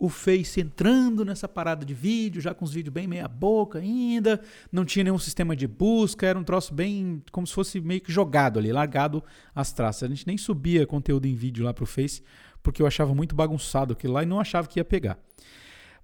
O 0.05 0.09
Face 0.11 0.61
entrando 0.61 1.25
nessa 1.25 1.49
parada 1.49 1.83
de 1.83 1.95
vídeo, 1.95 2.39
já 2.39 2.53
com 2.53 2.63
os 2.63 2.75
vídeos 2.75 2.93
bem 2.93 3.07
meia 3.07 3.27
boca 3.27 3.79
ainda, 3.79 4.39
não 4.71 4.85
tinha 4.85 5.03
nenhum 5.03 5.19
sistema 5.19 5.57
de 5.57 5.67
busca, 5.67 6.27
era 6.27 6.39
um 6.39 6.45
troço 6.45 6.75
bem 6.75 7.23
como 7.33 7.47
se 7.47 7.55
fosse 7.55 7.81
meio 7.81 8.03
que 8.03 8.13
jogado 8.13 8.59
ali, 8.59 8.71
largado 8.71 9.25
as 9.55 9.73
traças. 9.73 10.03
A 10.03 10.15
gente 10.15 10.27
nem 10.27 10.37
subia 10.37 10.87
conteúdo 10.87 11.27
em 11.27 11.35
vídeo 11.35 11.65
lá 11.65 11.73
para 11.73 11.85
o 11.85 11.87
Face, 11.87 12.23
porque 12.63 12.83
eu 12.83 12.87
achava 12.87 13.15
muito 13.15 13.35
bagunçado 13.35 13.95
aquilo 13.95 14.13
lá 14.13 14.23
e 14.23 14.27
não 14.27 14.39
achava 14.39 14.69
que 14.69 14.79
ia 14.79 14.85
pegar. 14.85 15.19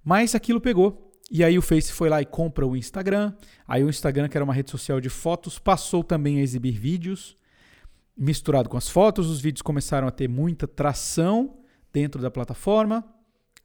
Mas 0.03 0.33
aquilo 0.33 0.59
pegou. 0.59 1.11
E 1.29 1.43
aí 1.43 1.55
o 1.57 1.61
Face 1.61 1.91
foi 1.91 2.09
lá 2.09 2.21
e 2.21 2.25
compra 2.25 2.65
o 2.65 2.75
Instagram. 2.75 3.33
Aí 3.67 3.83
o 3.83 3.89
Instagram, 3.89 4.27
que 4.27 4.35
era 4.35 4.43
uma 4.43 4.53
rede 4.53 4.71
social 4.71 4.99
de 4.99 5.09
fotos, 5.09 5.59
passou 5.59 6.03
também 6.03 6.39
a 6.39 6.41
exibir 6.41 6.71
vídeos. 6.71 7.37
Misturado 8.17 8.67
com 8.67 8.77
as 8.77 8.89
fotos, 8.89 9.29
os 9.29 9.39
vídeos 9.39 9.61
começaram 9.61 10.07
a 10.07 10.11
ter 10.11 10.27
muita 10.27 10.67
tração 10.67 11.57
dentro 11.93 12.19
da 12.19 12.31
plataforma. 12.31 13.05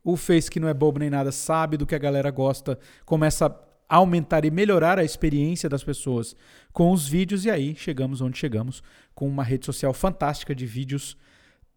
O 0.07 0.17
Face, 0.17 0.49
que 0.49 0.61
não 0.61 0.69
é 0.69 0.73
bobo 0.73 1.01
nem 1.01 1.11
nada, 1.11 1.33
sabe 1.33 1.77
do 1.77 1.85
que 1.85 1.93
a 1.93 1.99
galera 1.99 2.31
gosta, 2.31 2.79
começa 3.05 3.47
a 3.89 3.97
aumentar 3.97 4.45
e 4.45 4.53
melhorar 4.53 5.01
a 5.01 5.05
experiência 5.05 5.69
das 5.69 5.83
pessoas 5.83 6.37
com 6.73 6.93
os 6.93 7.09
vídeos. 7.09 7.45
E 7.45 7.51
aí 7.51 7.75
chegamos 7.75 8.21
onde 8.21 8.39
chegamos, 8.39 8.85
com 9.17 9.27
uma 9.27 9.43
rede 9.43 9.67
social 9.67 9.93
fantástica 9.93 10.55
de 10.55 10.65
vídeos 10.65 11.17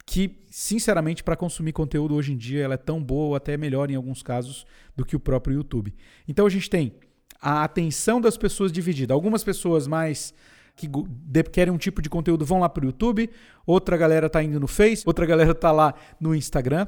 que, 0.05 0.43
sinceramente, 0.47 1.23
para 1.23 1.35
consumir 1.35 1.73
conteúdo 1.73 2.13
hoje 2.13 2.31
em 2.31 2.37
dia, 2.37 2.63
ela 2.63 2.75
é 2.75 2.77
tão 2.77 3.03
boa 3.03 3.29
ou 3.29 3.35
até 3.35 3.57
melhor 3.57 3.89
em 3.89 3.95
alguns 3.95 4.21
casos 4.21 4.63
do 4.95 5.03
que 5.03 5.15
o 5.15 5.19
próprio 5.19 5.55
YouTube. 5.55 5.95
Então 6.27 6.45
a 6.45 6.49
gente 6.51 6.69
tem 6.69 6.93
a 7.41 7.63
atenção 7.63 8.21
das 8.21 8.37
pessoas 8.37 8.71
dividida. 8.71 9.11
Algumas 9.11 9.43
pessoas 9.43 9.87
mais 9.87 10.35
que 10.75 10.87
querem 11.51 11.73
um 11.73 11.79
tipo 11.79 11.99
de 11.99 12.11
conteúdo 12.11 12.45
vão 12.45 12.59
lá 12.59 12.69
para 12.69 12.83
o 12.83 12.85
YouTube, 12.85 13.27
outra 13.65 13.97
galera 13.97 14.27
está 14.27 14.43
indo 14.43 14.59
no 14.59 14.67
Face, 14.67 15.03
outra 15.05 15.25
galera 15.25 15.51
está 15.51 15.71
lá 15.71 15.95
no 16.19 16.35
Instagram. 16.35 16.87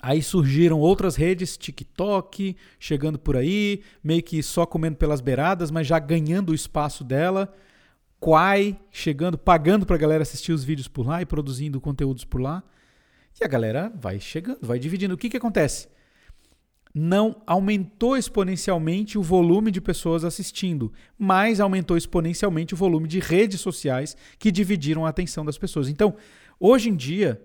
Aí 0.00 0.22
surgiram 0.22 0.78
outras 0.78 1.16
redes, 1.16 1.56
TikTok, 1.56 2.56
chegando 2.78 3.18
por 3.18 3.36
aí, 3.36 3.82
meio 4.04 4.22
que 4.22 4.42
só 4.42 4.66
comendo 4.66 4.96
pelas 4.96 5.20
beiradas, 5.20 5.70
mas 5.70 5.86
já 5.86 5.98
ganhando 5.98 6.50
o 6.50 6.54
espaço 6.54 7.02
dela. 7.02 7.52
Quai 8.20 8.78
chegando, 8.90 9.38
pagando 9.38 9.86
para 9.86 9.96
a 9.96 9.98
galera 9.98 10.22
assistir 10.22 10.52
os 10.52 10.64
vídeos 10.64 10.88
por 10.88 11.06
lá 11.06 11.22
e 11.22 11.26
produzindo 11.26 11.80
conteúdos 11.80 12.24
por 12.24 12.40
lá. 12.40 12.62
E 13.40 13.44
a 13.44 13.48
galera 13.48 13.92
vai 13.94 14.18
chegando, 14.18 14.58
vai 14.62 14.78
dividindo. 14.78 15.14
O 15.14 15.18
que, 15.18 15.28
que 15.28 15.36
acontece? 15.36 15.88
Não 16.94 17.42
aumentou 17.46 18.16
exponencialmente 18.16 19.18
o 19.18 19.22
volume 19.22 19.70
de 19.70 19.82
pessoas 19.82 20.24
assistindo, 20.24 20.90
mas 21.18 21.60
aumentou 21.60 21.94
exponencialmente 21.94 22.72
o 22.72 22.76
volume 22.76 23.06
de 23.06 23.20
redes 23.20 23.60
sociais 23.60 24.16
que 24.38 24.50
dividiram 24.50 25.04
a 25.04 25.10
atenção 25.10 25.44
das 25.44 25.58
pessoas. 25.58 25.90
Então, 25.90 26.16
hoje 26.58 26.88
em 26.88 26.96
dia, 26.96 27.38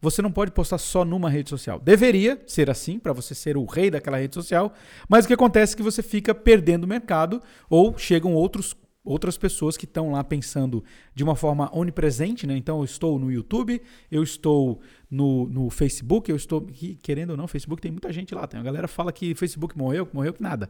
você 0.00 0.20
não 0.20 0.30
pode 0.30 0.52
postar 0.52 0.78
só 0.78 1.04
numa 1.04 1.30
rede 1.30 1.50
social. 1.50 1.80
Deveria 1.80 2.42
ser 2.46 2.70
assim, 2.70 2.98
para 2.98 3.12
você 3.12 3.34
ser 3.34 3.56
o 3.56 3.64
rei 3.64 3.90
daquela 3.90 4.18
rede 4.18 4.34
social, 4.34 4.72
mas 5.08 5.24
o 5.24 5.28
que 5.28 5.34
acontece 5.34 5.74
é 5.74 5.76
que 5.76 5.82
você 5.82 6.02
fica 6.02 6.34
perdendo 6.34 6.84
o 6.84 6.88
mercado 6.88 7.42
ou 7.68 7.96
chegam 7.96 8.34
outros 8.34 8.74
outras 9.06 9.38
pessoas 9.38 9.76
que 9.76 9.84
estão 9.84 10.10
lá 10.10 10.24
pensando 10.24 10.82
de 11.14 11.22
uma 11.22 11.36
forma 11.36 11.70
onipresente, 11.72 12.44
né? 12.44 12.56
Então 12.56 12.78
eu 12.78 12.84
estou 12.84 13.18
no 13.18 13.30
YouTube, 13.30 13.80
eu 14.10 14.22
estou 14.22 14.80
no, 15.08 15.46
no 15.46 15.70
Facebook, 15.70 16.28
eu 16.28 16.36
estou. 16.36 16.66
Querendo 17.00 17.30
ou 17.30 17.36
não, 17.36 17.46
Facebook 17.46 17.80
tem 17.80 17.92
muita 17.92 18.12
gente 18.12 18.34
lá. 18.34 18.46
Tem 18.48 18.58
a 18.58 18.62
galera 18.62 18.88
fala 18.88 19.12
que 19.12 19.34
Facebook 19.36 19.78
morreu, 19.78 20.04
que 20.04 20.14
morreu, 20.14 20.32
que 20.32 20.42
nada. 20.42 20.68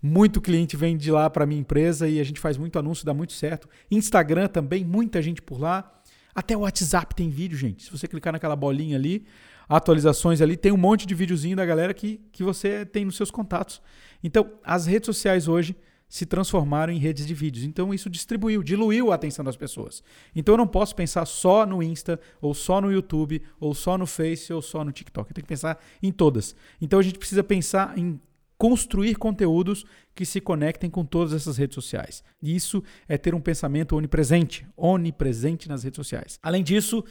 Muito 0.00 0.40
cliente 0.40 0.76
vem 0.76 0.96
de 0.96 1.10
lá 1.10 1.28
para 1.28 1.44
minha 1.44 1.60
empresa 1.60 2.08
e 2.08 2.20
a 2.20 2.24
gente 2.24 2.38
faz 2.38 2.56
muito 2.56 2.78
anúncio, 2.78 3.04
dá 3.04 3.12
muito 3.12 3.32
certo. 3.32 3.68
Instagram 3.90 4.46
também, 4.46 4.84
muita 4.84 5.20
gente 5.20 5.42
por 5.42 5.60
lá. 5.60 6.01
Até 6.34 6.56
o 6.56 6.60
WhatsApp 6.60 7.14
tem 7.14 7.30
vídeo, 7.30 7.56
gente. 7.56 7.84
Se 7.84 7.90
você 7.90 8.08
clicar 8.08 8.32
naquela 8.32 8.56
bolinha 8.56 8.96
ali, 8.96 9.24
atualizações 9.68 10.40
ali, 10.40 10.56
tem 10.56 10.72
um 10.72 10.76
monte 10.76 11.06
de 11.06 11.14
videozinho 11.14 11.56
da 11.56 11.64
galera 11.64 11.92
que, 11.92 12.20
que 12.32 12.42
você 12.42 12.84
tem 12.84 13.04
nos 13.04 13.16
seus 13.16 13.30
contatos. 13.30 13.82
Então, 14.22 14.50
as 14.64 14.86
redes 14.86 15.06
sociais 15.06 15.48
hoje 15.48 15.76
se 16.12 16.26
transformaram 16.26 16.92
em 16.92 16.98
redes 16.98 17.26
de 17.26 17.32
vídeos. 17.32 17.64
Então 17.64 17.94
isso 17.94 18.10
distribuiu, 18.10 18.62
diluiu 18.62 19.10
a 19.10 19.14
atenção 19.14 19.42
das 19.42 19.56
pessoas. 19.56 20.02
Então 20.36 20.52
eu 20.52 20.58
não 20.58 20.66
posso 20.66 20.94
pensar 20.94 21.24
só 21.24 21.64
no 21.64 21.82
Insta, 21.82 22.20
ou 22.38 22.52
só 22.52 22.82
no 22.82 22.92
YouTube, 22.92 23.40
ou 23.58 23.74
só 23.74 23.96
no 23.96 24.06
Face, 24.06 24.52
ou 24.52 24.60
só 24.60 24.84
no 24.84 24.92
TikTok. 24.92 25.30
Eu 25.30 25.34
tenho 25.34 25.42
que 25.42 25.48
pensar 25.48 25.82
em 26.02 26.12
todas. 26.12 26.54
Então 26.82 26.98
a 26.98 27.02
gente 27.02 27.18
precisa 27.18 27.42
pensar 27.42 27.96
em 27.96 28.20
construir 28.62 29.16
conteúdos 29.16 29.84
que 30.14 30.24
se 30.24 30.40
conectem 30.40 30.88
com 30.88 31.04
todas 31.04 31.32
essas 31.32 31.56
redes 31.56 31.74
sociais. 31.74 32.22
E 32.40 32.54
isso 32.54 32.80
é 33.08 33.18
ter 33.18 33.34
um 33.34 33.40
pensamento 33.40 33.96
onipresente, 33.96 34.64
onipresente 34.76 35.68
nas 35.68 35.82
redes 35.82 35.96
sociais. 35.96 36.38
Além 36.40 36.62
disso, 36.62 37.02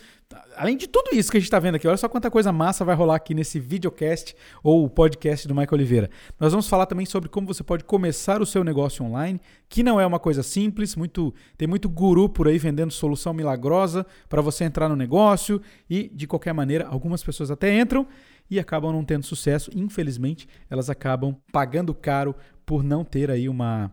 além 0.56 0.78
de 0.78 0.88
tudo 0.88 1.14
isso 1.14 1.30
que 1.30 1.36
a 1.36 1.40
gente 1.42 1.48
está 1.48 1.60
vendo 1.60 1.76
aqui, 1.76 1.86
olha 1.86 1.98
só 1.98 2.08
quanta 2.08 2.32
coisa 2.32 2.54
massa 2.54 2.86
vai 2.86 2.96
rolar 2.96 3.16
aqui 3.18 3.34
nesse 3.34 3.60
videocast 3.60 4.34
ou 4.64 4.90
podcast 4.90 5.46
do 5.46 5.54
Michael 5.54 5.74
Oliveira. 5.74 6.10
Nós 6.40 6.54
vamos 6.54 6.70
falar 6.70 6.86
também 6.86 7.06
sobre 7.06 7.28
como 7.28 7.48
você 7.48 7.64
pode 7.64 7.84
começar 7.84 8.42
o 8.42 8.46
seu 8.46 8.64
negócio 8.64 9.04
online, 9.04 9.42
que 9.68 9.84
não 9.84 10.00
é 10.00 10.06
uma 10.06 10.20
coisa 10.20 10.44
simples, 10.44 10.96
muito 10.96 11.34
tem 11.58 11.68
muito 11.68 11.90
guru 11.90 12.30
por 12.30 12.48
aí 12.48 12.58
vendendo 12.58 12.94
solução 12.94 13.34
milagrosa 13.34 14.06
para 14.30 14.42
você 14.42 14.64
entrar 14.64 14.88
no 14.88 14.96
negócio 14.96 15.62
e 15.90 16.10
de 16.14 16.28
qualquer 16.28 16.54
maneira 16.54 16.88
algumas 16.88 17.22
pessoas 17.22 17.52
até 17.52 17.78
entram 17.78 18.08
e 18.52 18.60
acabam 18.60 18.92
não 18.92 19.06
tendo 19.06 19.26
sucesso. 19.26 19.72
Infelizmente, 19.74 20.48
elas 20.70 20.90
acabam 20.90 21.38
pagando 21.54 21.96
caro 21.96 22.36
por 22.66 22.84
não 22.84 23.06
ter 23.06 23.32
aí 23.32 23.48
uma, 23.48 23.90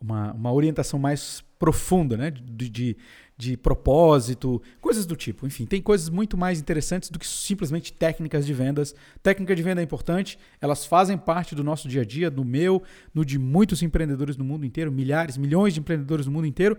uma, 0.00 0.32
uma 0.32 0.52
orientação 0.52 1.00
mais 1.00 1.44
profunda, 1.58 2.16
né? 2.16 2.30
De, 2.30 2.70
de, 2.70 2.96
de, 3.36 3.56
propósito, 3.56 4.62
coisas 4.80 5.04
do 5.04 5.16
tipo. 5.16 5.44
Enfim, 5.44 5.66
tem 5.66 5.82
coisas 5.82 6.08
muito 6.08 6.36
mais 6.36 6.60
interessantes 6.60 7.10
do 7.10 7.18
que 7.18 7.26
simplesmente 7.26 7.92
técnicas 7.92 8.46
de 8.46 8.54
vendas. 8.54 8.94
Técnica 9.20 9.56
de 9.56 9.62
venda 9.64 9.80
é 9.80 9.84
importante, 9.84 10.38
elas 10.60 10.86
fazem 10.86 11.18
parte 11.18 11.56
do 11.56 11.64
nosso 11.64 11.88
dia 11.88 12.02
a 12.02 12.04
dia, 12.04 12.30
do 12.30 12.44
meu, 12.44 12.80
no 13.12 13.24
de 13.24 13.36
muitos 13.36 13.82
empreendedores 13.82 14.36
no 14.36 14.44
mundo 14.44 14.64
inteiro, 14.64 14.92
milhares, 14.92 15.36
milhões 15.36 15.74
de 15.74 15.80
empreendedores 15.80 16.26
no 16.26 16.32
mundo 16.32 16.46
inteiro. 16.46 16.78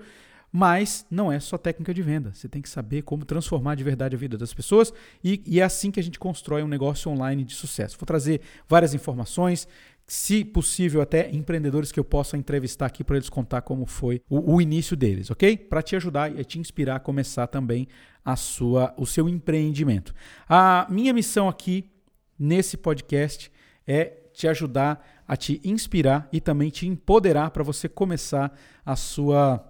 Mas 0.51 1.05
não 1.09 1.31
é 1.31 1.39
só 1.39 1.57
técnica 1.57 1.93
de 1.93 2.01
venda. 2.01 2.33
Você 2.33 2.47
tem 2.47 2.62
que 2.62 2.69
saber 2.69 3.03
como 3.03 3.25
transformar 3.25 3.75
de 3.75 3.83
verdade 3.83 4.15
a 4.15 4.19
vida 4.19 4.38
das 4.38 4.53
pessoas 4.53 4.91
e, 5.23 5.41
e 5.45 5.59
é 5.59 5.63
assim 5.63 5.91
que 5.91 5.99
a 5.99 6.03
gente 6.03 6.17
constrói 6.17 6.63
um 6.63 6.67
negócio 6.67 7.12
online 7.12 7.43
de 7.43 7.53
sucesso. 7.53 7.97
Vou 7.99 8.05
trazer 8.05 8.41
várias 8.67 8.93
informações, 8.93 9.67
se 10.07 10.43
possível, 10.43 11.01
até 11.01 11.29
empreendedores 11.29 11.91
que 11.91 11.99
eu 11.99 12.03
possa 12.03 12.35
entrevistar 12.35 12.88
aqui 12.88 13.03
para 13.03 13.15
eles 13.15 13.29
contar 13.29 13.62
como 13.62 13.85
foi 13.85 14.21
o, 14.27 14.55
o 14.55 14.62
início 14.62 14.97
deles, 14.97 15.29
ok? 15.29 15.55
Para 15.55 15.83
te 15.83 15.95
ajudar 15.95 16.35
e 16.35 16.43
te 16.43 16.57
inspirar 16.57 16.95
a 16.95 16.99
começar 16.99 17.45
também 17.45 17.88
a 18.25 18.35
sua, 18.35 18.93
o 18.97 19.05
seu 19.05 19.29
empreendimento. 19.29 20.13
A 20.47 20.88
minha 20.89 21.13
missão 21.13 21.47
aqui 21.47 21.91
nesse 22.39 22.75
podcast 22.75 23.51
é 23.85 24.05
te 24.33 24.47
ajudar 24.47 25.23
a 25.27 25.38
te 25.38 25.62
inspirar 25.63 26.27
e 26.31 26.41
também 26.41 26.71
te 26.71 26.88
empoderar 26.88 27.51
para 27.51 27.63
você 27.63 27.88
começar 27.88 28.57
a 28.83 28.95
sua 28.95 29.63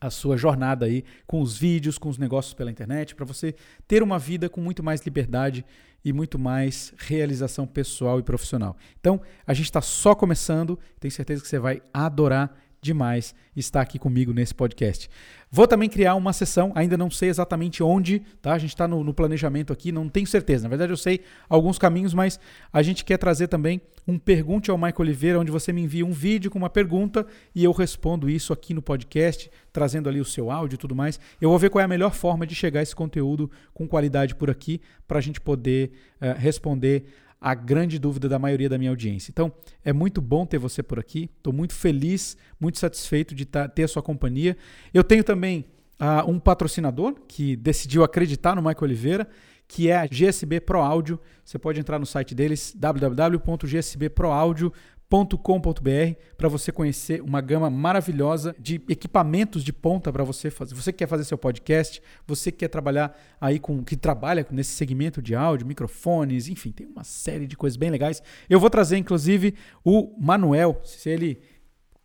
a 0.00 0.10
sua 0.10 0.36
jornada 0.36 0.86
aí 0.86 1.04
com 1.26 1.40
os 1.40 1.56
vídeos, 1.56 1.98
com 1.98 2.08
os 2.08 2.18
negócios 2.18 2.54
pela 2.54 2.70
internet, 2.70 3.14
para 3.14 3.24
você 3.24 3.54
ter 3.86 4.02
uma 4.02 4.18
vida 4.18 4.48
com 4.48 4.60
muito 4.60 4.82
mais 4.82 5.00
liberdade 5.02 5.64
e 6.04 6.12
muito 6.12 6.38
mais 6.38 6.94
realização 6.96 7.66
pessoal 7.66 8.20
e 8.20 8.22
profissional. 8.22 8.76
Então, 9.00 9.20
a 9.46 9.52
gente 9.52 9.66
está 9.66 9.80
só 9.80 10.14
começando, 10.14 10.78
tenho 11.00 11.12
certeza 11.12 11.42
que 11.42 11.48
você 11.48 11.58
vai 11.58 11.82
adorar 11.92 12.54
demais 12.80 13.34
estar 13.56 13.80
aqui 13.80 13.98
comigo 13.98 14.32
nesse 14.32 14.54
podcast. 14.54 15.08
Vou 15.50 15.66
também 15.66 15.88
criar 15.88 16.14
uma 16.16 16.32
sessão, 16.32 16.72
ainda 16.74 16.96
não 16.96 17.10
sei 17.10 17.28
exatamente 17.28 17.82
onde, 17.82 18.20
tá? 18.42 18.52
A 18.52 18.58
gente 18.58 18.70
está 18.70 18.86
no, 18.88 19.04
no, 19.04 19.14
planejamento 19.14 19.72
aqui, 19.72 19.92
não 19.92 20.08
tenho 20.08 20.26
certeza. 20.26 20.64
Na 20.64 20.68
verdade, 20.68 20.92
eu 20.92 20.96
sei 20.96 21.20
alguns 21.48 21.78
caminhos, 21.78 22.12
mas 22.12 22.38
a 22.72 22.82
gente 22.82 23.04
quer 23.04 23.16
trazer 23.16 23.46
também 23.46 23.80
um 24.06 24.18
Pergunte 24.18 24.70
ao 24.70 24.76
Michael 24.76 25.00
Oliveira, 25.00 25.40
onde 25.40 25.50
você 25.50 25.72
me 25.72 25.82
envia 25.82 26.04
um 26.04 26.12
vídeo 26.12 26.50
com 26.50 26.58
uma 26.58 26.70
pergunta 26.70 27.26
e 27.54 27.62
eu 27.64 27.72
respondo 27.72 28.28
isso 28.28 28.52
aqui 28.52 28.74
no 28.74 28.82
podcast, 28.82 29.50
trazendo 29.72 30.08
ali 30.08 30.20
o 30.20 30.24
seu 30.24 30.50
áudio 30.50 30.74
e 30.74 30.78
tudo 30.78 30.94
mais. 30.94 31.18
Eu 31.40 31.48
vou 31.48 31.58
ver 31.58 31.70
qual 31.70 31.80
é 31.80 31.84
a 31.84 31.88
melhor 31.88 32.12
forma 32.12 32.46
de 32.46 32.54
chegar 32.54 32.82
esse 32.82 32.94
conteúdo 32.94 33.50
com 33.72 33.86
qualidade 33.86 34.34
por 34.34 34.50
aqui, 34.50 34.80
para 35.06 35.18
a 35.18 35.22
gente 35.22 35.40
poder 35.40 35.92
uh, 36.20 36.38
responder 36.38 37.04
a 37.46 37.54
grande 37.54 37.96
dúvida 37.96 38.28
da 38.28 38.40
maioria 38.40 38.68
da 38.68 38.76
minha 38.76 38.90
audiência. 38.90 39.30
Então, 39.30 39.52
é 39.84 39.92
muito 39.92 40.20
bom 40.20 40.44
ter 40.44 40.58
você 40.58 40.82
por 40.82 40.98
aqui. 40.98 41.30
Estou 41.36 41.52
muito 41.52 41.74
feliz, 41.74 42.36
muito 42.58 42.76
satisfeito 42.76 43.36
de 43.36 43.44
tá, 43.44 43.68
ter 43.68 43.84
a 43.84 43.88
sua 43.88 44.02
companhia. 44.02 44.56
Eu 44.92 45.04
tenho 45.04 45.22
também 45.22 45.64
uh, 46.00 46.28
um 46.28 46.40
patrocinador 46.40 47.14
que 47.28 47.54
decidiu 47.54 48.02
acreditar 48.02 48.56
no 48.56 48.62
Michael 48.62 48.82
Oliveira, 48.82 49.28
que 49.68 49.88
é 49.88 49.96
a 49.96 50.08
GSB 50.08 50.60
Pro 50.60 50.80
Áudio. 50.80 51.20
Você 51.44 51.56
pode 51.56 51.78
entrar 51.78 52.00
no 52.00 52.06
site 52.06 52.34
deles, 52.34 52.74
www.gsbproaudio.com 52.76 54.95
com.br 55.08 56.14
para 56.36 56.48
você 56.48 56.72
conhecer 56.72 57.22
uma 57.22 57.40
gama 57.40 57.70
maravilhosa 57.70 58.54
de 58.58 58.82
equipamentos 58.88 59.62
de 59.62 59.72
ponta 59.72 60.12
para 60.12 60.24
você 60.24 60.50
fazer. 60.50 60.74
Você 60.74 60.92
que 60.92 60.98
quer 60.98 61.06
fazer 61.06 61.24
seu 61.24 61.38
podcast, 61.38 62.02
você 62.26 62.50
que 62.50 62.58
quer 62.58 62.68
trabalhar 62.68 63.16
aí 63.40 63.58
com 63.58 63.84
que 63.84 63.96
trabalha 63.96 64.46
nesse 64.50 64.72
segmento 64.72 65.22
de 65.22 65.34
áudio, 65.34 65.66
microfones, 65.66 66.48
enfim, 66.48 66.72
tem 66.72 66.86
uma 66.86 67.04
série 67.04 67.46
de 67.46 67.56
coisas 67.56 67.76
bem 67.76 67.90
legais. 67.90 68.22
Eu 68.50 68.58
vou 68.58 68.68
trazer 68.68 68.96
inclusive 68.96 69.54
o 69.84 70.14
Manuel, 70.18 70.80
se 70.84 71.08
ele 71.08 71.40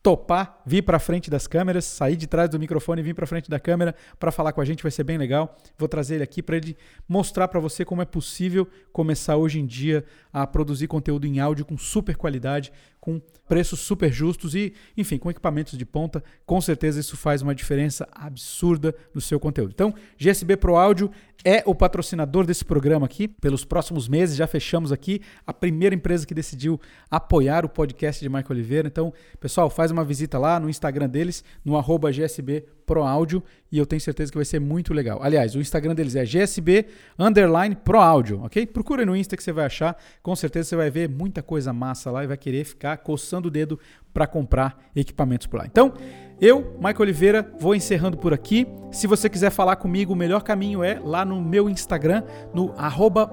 topar 0.02 0.62
vir 0.66 0.82
para 0.82 0.98
frente 1.00 1.30
das 1.30 1.46
câmeras, 1.46 1.86
sair 1.86 2.16
de 2.16 2.26
trás 2.26 2.50
do 2.50 2.60
microfone 2.60 3.02
e 3.02 3.04
vir 3.04 3.14
para 3.14 3.28
frente 3.28 3.50
da 3.50 3.60
câmera 3.60 3.96
para 4.20 4.32
falar 4.32 4.52
com 4.52 4.62
a 4.62 4.66
gente, 4.66 4.82
vai 4.82 4.92
ser 4.92 5.04
bem 5.04 5.18
legal. 5.18 5.56
Vou 5.78 5.88
trazer 5.88 6.16
ele 6.16 6.24
aqui 6.24 6.42
para 6.42 6.58
ele 6.58 6.76
mostrar 7.08 7.48
para 7.48 7.60
você 7.60 7.86
como 7.86 8.02
é 8.02 8.06
possível 8.06 8.68
começar 8.92 9.38
hoje 9.38 9.60
em 9.60 9.66
dia 9.66 10.04
a 10.34 10.48
produzir 10.48 10.88
conteúdo 10.88 11.28
em 11.28 11.40
áudio 11.40 11.66
com 11.66 11.78
super 11.78 12.16
qualidade, 12.18 12.72
com 13.02 13.20
preços 13.50 13.80
super 13.82 14.14
justos 14.14 14.56
e, 14.56 14.74
enfim, 14.96 15.18
com 15.18 15.30
equipamentos 15.30 15.78
de 15.78 15.86
ponta. 15.86 16.24
Com 16.46 16.62
certeza 16.62 17.00
isso 17.00 17.18
faz 17.18 17.42
uma 17.42 17.54
diferença 17.54 18.08
absurda 18.14 18.96
no 19.14 19.20
seu 19.20 19.40
conteúdo. 19.40 19.72
Então, 19.74 19.94
GSB 20.18 20.56
Pro 20.56 20.78
Áudio 20.78 21.12
é 21.44 21.64
o 21.66 21.74
patrocinador 21.74 22.46
desse 22.46 22.64
programa 22.64 23.08
aqui. 23.08 23.28
Pelos 23.28 23.66
próximos 23.66 24.08
meses 24.08 24.36
já 24.36 24.46
fechamos 24.46 24.92
aqui 24.92 25.22
a 25.46 25.52
primeira 25.52 25.96
empresa 25.96 26.26
que 26.26 26.34
decidiu 26.34 26.80
apoiar 27.10 27.66
o 27.66 27.70
podcast 27.70 28.22
de 28.22 28.30
Michael 28.30 28.52
Oliveira. 28.52 28.88
Então, 28.88 29.12
pessoal, 29.40 29.70
faz 29.70 29.92
uma 29.92 30.06
visita 30.06 30.38
lá 30.38 30.60
no 30.60 30.70
Instagram 30.70 31.10
deles, 31.10 31.44
no 31.66 31.76
arroba 31.76 32.12
GSB 32.12 32.64
Pro 32.86 33.04
Áudio, 33.04 33.42
e 33.72 33.78
eu 33.78 33.86
tenho 33.86 34.02
certeza 34.02 34.32
que 34.32 34.38
vai 34.38 34.46
ser 34.46 34.60
muito 34.60 34.94
legal. 34.94 35.24
Aliás, 35.24 35.56
o 35.56 35.60
Instagram 35.60 35.96
deles 35.96 36.16
é 36.16 36.26
GSB 36.26 36.86
underline 37.18 37.76
Pro 37.76 38.00
Áudio, 38.00 38.44
ok? 38.44 38.66
Procure 38.68 39.06
no 39.06 39.16
Insta 39.16 39.38
que 39.38 39.44
você 39.44 39.52
vai 39.52 39.66
achar. 39.66 39.98
Com 40.22 40.36
certeza 40.36 40.70
você 40.70 40.76
vai 40.76 40.92
ver 40.92 41.10
muita 41.10 41.42
coisa 41.42 41.72
massa 41.72 42.12
lá 42.12 42.24
e 42.24 42.28
vai 42.28 42.38
querer 42.38 42.66
ficar 42.66 42.91
coçando 42.98 43.48
o 43.48 43.52
dedo 43.52 43.80
para 44.14 44.28
comprar 44.28 44.78
equipamentos 44.96 45.48
por 45.48 45.58
lá. 45.58 45.66
Então, 45.66 45.94
eu, 46.42 46.76
Michael 46.78 47.02
Oliveira, 47.02 47.54
vou 47.60 47.76
encerrando 47.76 48.18
por 48.18 48.34
aqui. 48.34 48.68
Se 48.92 49.06
você 49.06 49.30
quiser 49.30 49.52
falar 49.52 49.76
comigo, 49.76 50.14
o 50.14 50.16
melhor 50.16 50.42
caminho 50.42 50.84
é 50.84 51.00
lá 51.00 51.24
no 51.24 51.40
meu 51.40 51.70
Instagram, 51.70 52.24
no 52.52 52.74
arroba 52.76 53.32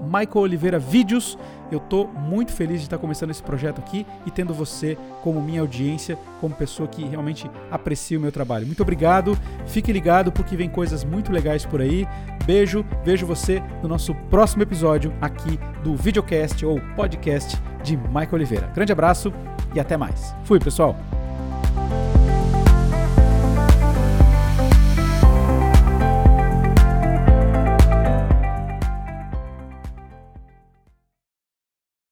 Vídeos. 0.79 1.39
Eu 1.71 1.79
estou 1.79 2.09
muito 2.09 2.53
feliz 2.53 2.81
de 2.81 2.87
estar 2.87 2.99
começando 2.99 3.31
esse 3.31 3.43
projeto 3.43 3.79
aqui 3.79 4.07
e 4.27 4.31
tendo 4.31 4.55
você 4.55 4.97
como 5.23 5.41
minha 5.43 5.61
audiência, 5.61 6.19
como 6.41 6.55
pessoa 6.55 6.89
que 6.89 7.05
realmente 7.05 7.51
aprecia 7.71 8.19
o 8.19 8.21
meu 8.21 8.33
trabalho. 8.33 8.67
Muito 8.67 8.83
obrigado, 8.83 9.39
fique 9.67 9.93
ligado 9.93 10.33
porque 10.33 10.57
vem 10.57 10.69
coisas 10.69 11.05
muito 11.05 11.33
legais 11.33 11.65
por 11.67 11.81
aí. 11.81 12.07
Beijo, 12.45 12.85
vejo 13.05 13.27
você 13.27 13.63
no 13.83 13.89
nosso 13.89 14.15
próximo 14.31 14.63
episódio 14.63 15.13
aqui 15.21 15.59
do 15.83 15.95
videocast 15.95 16.65
ou 16.65 16.81
podcast 16.97 17.61
de 17.83 17.97
Michael 17.97 18.35
Oliveira. 18.35 18.67
Grande 18.75 18.93
abraço 18.93 19.33
e 19.75 19.81
até 19.81 19.97
mais. 19.97 20.35
Fui, 20.45 20.59
pessoal! 20.59 21.18